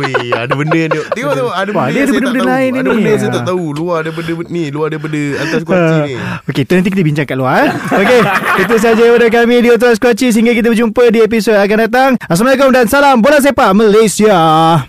[0.00, 2.12] Weh ada benda yang dia Tengok tu Ada Wah, benda dia yang ada saya tak
[2.12, 2.90] benda-benda tahu lain Ada ni.
[2.90, 3.34] benda yang saya Ah.
[3.34, 6.14] tak tahu Luar daripada ni Luar daripada Atas kuaci ni
[6.48, 7.60] Okey, tu nanti kita bincang kat luar.
[7.60, 7.70] Eh?
[7.94, 8.20] Okey,
[8.62, 10.32] itu saja daripada kami di Otos Koci.
[10.32, 12.10] Sehingga kita berjumpa di episod akan datang.
[12.24, 14.32] Assalamualaikum dan salam bola sepak Malaysia.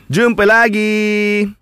[0.07, 1.58] Jumpa lagi.